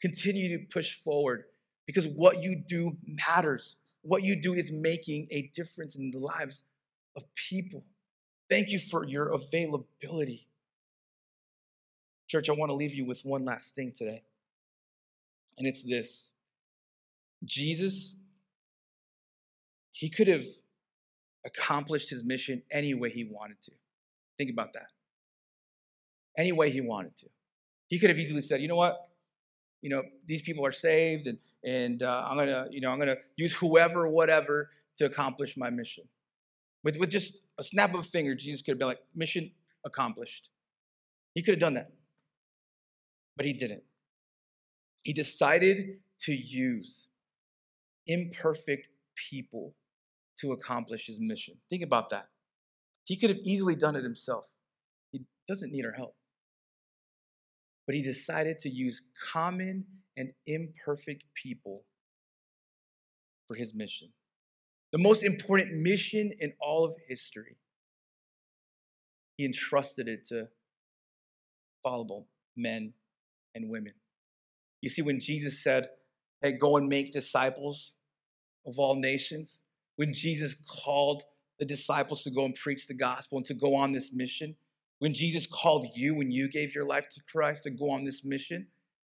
Continue 0.00 0.58
to 0.58 0.64
push 0.66 0.94
forward 0.94 1.44
because 1.86 2.06
what 2.06 2.42
you 2.42 2.62
do 2.68 2.96
matters. 3.28 3.76
What 4.02 4.22
you 4.22 4.40
do 4.40 4.54
is 4.54 4.70
making 4.70 5.28
a 5.30 5.50
difference 5.54 5.96
in 5.96 6.10
the 6.10 6.18
lives 6.18 6.62
of 7.16 7.24
people. 7.34 7.84
Thank 8.48 8.68
you 8.70 8.78
for 8.78 9.04
your 9.04 9.28
availability. 9.28 10.46
Church, 12.28 12.48
I 12.48 12.52
want 12.52 12.70
to 12.70 12.74
leave 12.74 12.94
you 12.94 13.04
with 13.04 13.24
one 13.24 13.44
last 13.44 13.74
thing 13.74 13.92
today, 13.92 14.22
and 15.60 15.68
it's 15.68 15.84
this 15.84 16.30
Jesus, 17.44 18.16
he 19.92 20.10
could 20.10 20.26
have 20.26 20.44
accomplished 21.46 22.10
his 22.10 22.24
mission 22.24 22.62
any 22.72 22.94
way 22.94 23.10
he 23.10 23.28
wanted 23.30 23.62
to. 23.62 23.72
Think 24.36 24.50
about 24.50 24.72
that. 24.72 24.88
Any 26.36 26.52
way 26.52 26.70
he 26.70 26.80
wanted 26.80 27.16
to. 27.18 27.26
He 27.86 27.98
could 27.98 28.10
have 28.10 28.18
easily 28.18 28.42
said, 28.42 28.60
you 28.60 28.68
know 28.68 28.76
what? 28.76 29.10
you 29.82 29.88
know, 29.88 30.02
these 30.26 30.42
people 30.42 30.66
are 30.66 30.72
saved 30.72 31.26
and, 31.26 31.38
and 31.64 32.02
uh, 32.02 32.26
I'm 32.28 32.36
going 32.36 32.48
to, 32.48 32.66
you 32.70 32.80
know, 32.80 32.90
I'm 32.90 32.98
going 32.98 33.08
to 33.08 33.16
use 33.36 33.54
whoever, 33.54 34.08
whatever 34.08 34.70
to 34.98 35.06
accomplish 35.06 35.56
my 35.56 35.70
mission. 35.70 36.04
With, 36.84 36.98
with 36.98 37.10
just 37.10 37.34
a 37.58 37.62
snap 37.62 37.94
of 37.94 38.00
a 38.00 38.02
finger, 38.02 38.34
Jesus 38.34 38.62
could 38.62 38.72
have 38.72 38.78
been 38.78 38.88
like, 38.88 39.00
mission 39.14 39.50
accomplished. 39.84 40.50
He 41.34 41.42
could 41.42 41.54
have 41.54 41.60
done 41.60 41.74
that, 41.74 41.92
but 43.36 43.46
he 43.46 43.52
didn't. 43.52 43.82
He 45.02 45.12
decided 45.12 45.98
to 46.20 46.32
use 46.32 47.08
imperfect 48.06 48.88
people 49.30 49.74
to 50.38 50.52
accomplish 50.52 51.06
his 51.06 51.18
mission. 51.20 51.54
Think 51.68 51.82
about 51.82 52.10
that. 52.10 52.28
He 53.04 53.16
could 53.16 53.30
have 53.30 53.40
easily 53.44 53.74
done 53.74 53.96
it 53.96 54.04
himself. 54.04 54.46
He 55.12 55.22
doesn't 55.48 55.72
need 55.72 55.84
our 55.84 55.92
help 55.92 56.14
but 57.90 57.96
he 57.96 58.02
decided 58.02 58.56
to 58.56 58.70
use 58.70 59.02
common 59.32 59.84
and 60.16 60.30
imperfect 60.46 61.24
people 61.34 61.82
for 63.48 63.56
his 63.56 63.74
mission. 63.74 64.10
The 64.92 64.98
most 64.98 65.24
important 65.24 65.72
mission 65.72 66.30
in 66.38 66.52
all 66.60 66.84
of 66.84 66.94
history. 67.08 67.56
He 69.36 69.44
entrusted 69.44 70.06
it 70.06 70.24
to 70.28 70.46
fallible 71.82 72.28
men 72.56 72.92
and 73.56 73.68
women. 73.68 73.94
You 74.80 74.88
see, 74.88 75.02
when 75.02 75.20
Jesus 75.20 75.62
said, 75.62 75.88
Hey, 76.42 76.52
go 76.52 76.76
and 76.76 76.88
make 76.88 77.12
disciples 77.12 77.92
of 78.66 78.78
all 78.78 78.94
nations, 78.94 79.60
when 79.96 80.12
Jesus 80.12 80.56
called 80.66 81.24
the 81.58 81.66
disciples 81.66 82.22
to 82.24 82.30
go 82.30 82.44
and 82.46 82.54
preach 82.54 82.86
the 82.86 82.94
gospel 82.94 83.38
and 83.38 83.46
to 83.46 83.54
go 83.54 83.74
on 83.74 83.92
this 83.92 84.12
mission, 84.12 84.56
when 85.00 85.12
Jesus 85.12 85.46
called 85.46 85.86
you, 85.94 86.14
when 86.14 86.30
you 86.30 86.48
gave 86.48 86.74
your 86.74 86.84
life 86.84 87.08
to 87.10 87.20
Christ 87.30 87.64
to 87.64 87.70
go 87.70 87.90
on 87.90 88.04
this 88.04 88.24
mission, 88.24 88.66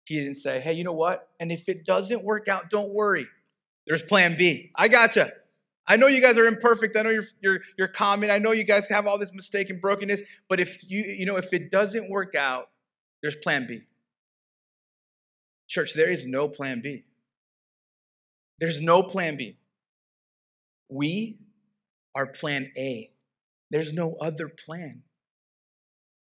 he 0.04 0.18
didn't 0.18 0.36
say, 0.36 0.60
hey, 0.60 0.74
you 0.74 0.84
know 0.84 0.92
what? 0.92 1.28
And 1.40 1.50
if 1.50 1.68
it 1.68 1.86
doesn't 1.86 2.22
work 2.24 2.48
out, 2.48 2.68
don't 2.68 2.92
worry. 2.92 3.26
there's 3.86 4.02
plan 4.02 4.36
B. 4.36 4.70
I 4.76 4.88
gotcha. 4.88 5.32
I 5.86 5.96
know 5.96 6.06
you 6.06 6.20
guys 6.20 6.38
are 6.38 6.46
imperfect. 6.46 6.96
I 6.96 7.02
know 7.02 7.10
you're, 7.10 7.26
you're, 7.42 7.60
you're 7.76 7.88
common. 7.88 8.30
I 8.30 8.38
know 8.38 8.52
you 8.52 8.64
guys 8.64 8.88
have 8.88 9.06
all 9.06 9.18
this 9.18 9.32
mistake 9.32 9.68
and 9.68 9.80
brokenness. 9.80 10.22
But 10.48 10.60
if 10.60 10.78
you, 10.82 11.02
you 11.02 11.26
know, 11.26 11.36
if 11.36 11.52
it 11.52 11.70
doesn't 11.70 12.10
work 12.10 12.34
out, 12.34 12.70
there's 13.22 13.36
plan 13.36 13.66
B. 13.66 13.82
Church, 15.68 15.94
there 15.94 16.10
is 16.10 16.26
no 16.26 16.48
plan 16.48 16.80
B. 16.82 17.04
There's 18.58 18.80
no 18.80 19.02
plan 19.02 19.36
B. 19.36 19.56
We 20.88 21.38
are 22.14 22.26
plan 22.26 22.70
A. 22.76 23.10
There's 23.70 23.92
no 23.92 24.16
other 24.20 24.48
plan. 24.48 25.02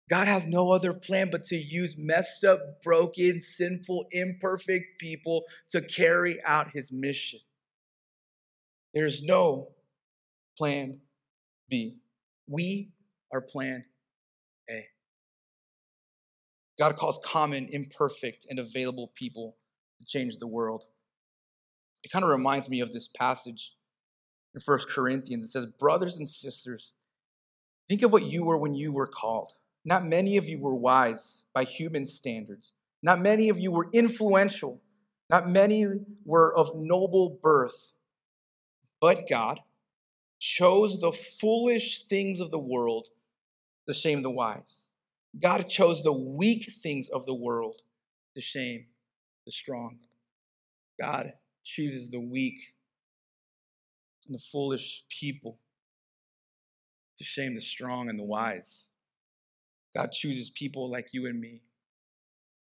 God 0.09 0.27
has 0.27 0.47
no 0.47 0.73
other 0.73 0.95
plan 0.95 1.29
but 1.31 1.45
to 1.45 1.57
use 1.57 1.97
messed 1.99 2.43
up, 2.43 2.83
broken, 2.83 3.41
sinful, 3.41 4.07
imperfect 4.11 4.99
people 4.99 5.45
to 5.71 5.83
carry 5.83 6.43
out 6.45 6.71
his 6.73 6.91
mission. 6.91 7.41
There's 8.95 9.23
no 9.23 9.69
plan 10.57 11.01
B. 11.69 11.99
We 12.49 12.91
are 13.33 13.43
plan. 13.43 13.85
God 16.79 16.97
calls 16.97 17.19
common, 17.25 17.69
imperfect, 17.71 18.47
and 18.49 18.59
available 18.59 19.13
people 19.15 19.57
to 19.99 20.07
change 20.07 20.39
the 20.39 20.47
world. 20.47 20.85
It 22.05 22.13
kind 22.13 22.25
of 22.25 22.31
reminds 22.31 22.69
me 22.69 22.81
of 22.81 22.93
this 22.93 23.09
passage 23.09 23.75
in 24.55 24.61
First 24.61 24.89
Corinthians. 24.89 25.45
It 25.47 25.49
says, 25.49 25.67
Brothers 25.67 26.17
and 26.17 26.29
sisters, 26.29 26.95
think 27.89 28.03
of 28.03 28.13
what 28.13 28.27
you 28.27 28.45
were 28.45 28.59
when 28.59 28.75
you 28.75 28.93
were 28.93 29.09
called. 29.09 29.53
Not 29.85 30.07
many 30.07 30.37
of 30.37 30.49
you 30.49 30.59
were 30.59 30.75
wise 30.75 31.43
by 31.53 31.65
human 31.65 32.07
standards. 32.07 32.73
Not 33.03 33.21
many 33.21 33.49
of 33.49 33.59
you 33.59 33.73
were 33.73 33.89
influential. 33.93 34.81
Not 35.31 35.49
many 35.49 35.87
were 36.25 36.55
of 36.57 36.73
noble 36.77 37.39
birth. 37.43 37.93
But 39.01 39.29
God 39.29 39.61
chose 40.39 41.01
the 41.01 41.13
foolish 41.13 42.03
things 42.05 42.41
of 42.41 42.51
the 42.51 42.59
world 42.59 43.09
to 43.89 43.95
shame 43.95 44.23
the 44.23 44.31
wise. 44.31 44.88
God 45.41 45.69
chose 45.69 46.03
the 46.03 46.13
weak 46.13 46.71
things 46.83 47.09
of 47.09 47.27
the 47.27 47.35
world 47.35 47.83
to 48.35 48.41
shame 48.41 48.87
the 49.45 49.53
strong. 49.53 49.99
God 51.01 51.33
chooses 51.65 52.11
the 52.11 52.21
weak 52.21 52.75
and 54.27 54.35
the 54.35 54.43
foolish 54.53 55.05
people 55.09 55.59
to 57.19 57.25
shame 57.25 57.55
the 57.55 57.61
strong 57.61 58.09
and 58.09 58.19
the 58.19 58.25
wise. 58.25 58.91
God 59.97 60.13
chooses 60.13 60.51
people 60.51 60.91
like 60.91 61.09
you 61.13 61.27
and 61.27 61.41
me. 61.41 61.63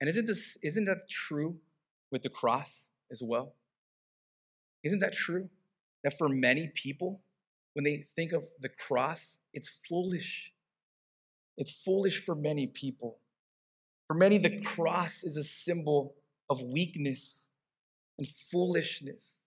And 0.00 0.08
isn't 0.08 0.26
this 0.26 0.58
isn't 0.62 0.84
that 0.86 1.08
true 1.08 1.58
with 2.10 2.22
the 2.22 2.28
cross 2.28 2.90
as 3.10 3.22
well? 3.22 3.54
Isn't 4.82 4.98
that 4.98 5.12
true? 5.12 5.48
That 6.04 6.18
for 6.18 6.28
many 6.28 6.72
people, 6.74 7.22
when 7.74 7.84
they 7.84 8.04
think 8.16 8.32
of 8.32 8.44
the 8.60 8.68
cross, 8.68 9.38
it's 9.54 9.68
foolish. 9.68 10.51
It's 11.56 11.70
foolish 11.70 12.24
for 12.24 12.34
many 12.34 12.66
people. 12.66 13.18
For 14.08 14.14
many, 14.14 14.38
the 14.38 14.60
cross 14.60 15.22
is 15.24 15.36
a 15.36 15.44
symbol 15.44 16.14
of 16.50 16.62
weakness 16.62 17.50
and 18.18 18.28
foolishness. 18.28 19.38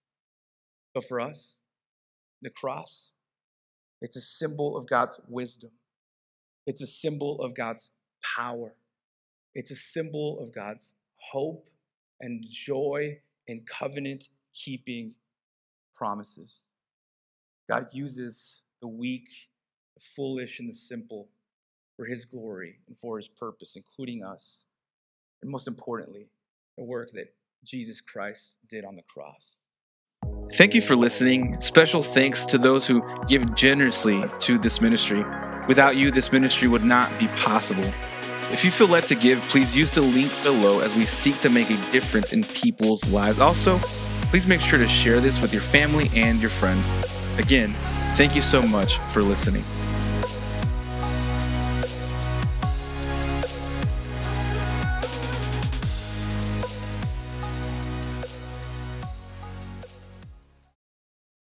But 0.93 1.05
for 1.05 1.19
us, 1.19 1.57
the 2.41 2.49
cross, 2.49 3.11
it's 4.01 4.17
a 4.17 4.21
symbol 4.21 4.77
of 4.77 4.87
God's 4.87 5.19
wisdom. 5.27 5.71
It's 6.65 6.81
a 6.81 6.87
symbol 6.87 7.41
of 7.41 7.53
God's 7.55 7.89
power. 8.37 8.73
It's 9.53 9.71
a 9.71 9.75
symbol 9.75 10.39
of 10.39 10.53
God's 10.53 10.93
hope 11.17 11.67
and 12.21 12.43
joy 12.43 13.19
and 13.47 13.65
covenant 13.67 14.29
keeping 14.53 15.13
promises. 15.93 16.65
God 17.69 17.87
uses 17.91 18.61
the 18.81 18.87
weak, 18.87 19.27
the 19.95 20.03
foolish, 20.15 20.59
and 20.59 20.69
the 20.69 20.75
simple 20.75 21.29
for 21.95 22.05
his 22.05 22.25
glory 22.25 22.79
and 22.87 22.97
for 22.97 23.17
his 23.17 23.27
purpose, 23.27 23.75
including 23.75 24.23
us. 24.23 24.65
And 25.41 25.51
most 25.51 25.67
importantly, 25.67 26.27
the 26.77 26.83
work 26.83 27.11
that 27.13 27.33
Jesus 27.63 28.01
Christ 28.01 28.55
did 28.69 28.85
on 28.85 28.95
the 28.95 29.03
cross. 29.03 29.61
Thank 30.53 30.75
you 30.75 30.81
for 30.81 30.95
listening. 30.95 31.59
Special 31.61 32.03
thanks 32.03 32.45
to 32.47 32.57
those 32.57 32.85
who 32.85 33.03
give 33.27 33.55
generously 33.55 34.23
to 34.39 34.57
this 34.57 34.79
ministry. 34.79 35.23
Without 35.67 35.95
you, 35.95 36.11
this 36.11 36.31
ministry 36.31 36.67
would 36.67 36.83
not 36.83 37.09
be 37.19 37.27
possible. 37.39 37.85
If 38.51 38.63
you 38.63 38.69
feel 38.69 38.87
led 38.87 39.05
to 39.05 39.15
give, 39.15 39.41
please 39.43 39.75
use 39.75 39.93
the 39.93 40.01
link 40.01 40.31
below 40.43 40.79
as 40.79 40.95
we 40.95 41.05
seek 41.05 41.39
to 41.39 41.49
make 41.49 41.69
a 41.71 41.91
difference 41.91 42.31
in 42.31 42.43
people's 42.43 43.03
lives. 43.09 43.39
Also, 43.39 43.77
please 44.29 44.45
make 44.45 44.61
sure 44.61 44.77
to 44.77 44.87
share 44.87 45.19
this 45.19 45.41
with 45.41 45.51
your 45.51 45.63
family 45.63 46.11
and 46.13 46.39
your 46.39 46.51
friends. 46.51 46.91
Again, 47.39 47.73
thank 48.15 48.35
you 48.35 48.43
so 48.43 48.61
much 48.61 48.97
for 49.11 49.23
listening. 49.23 49.63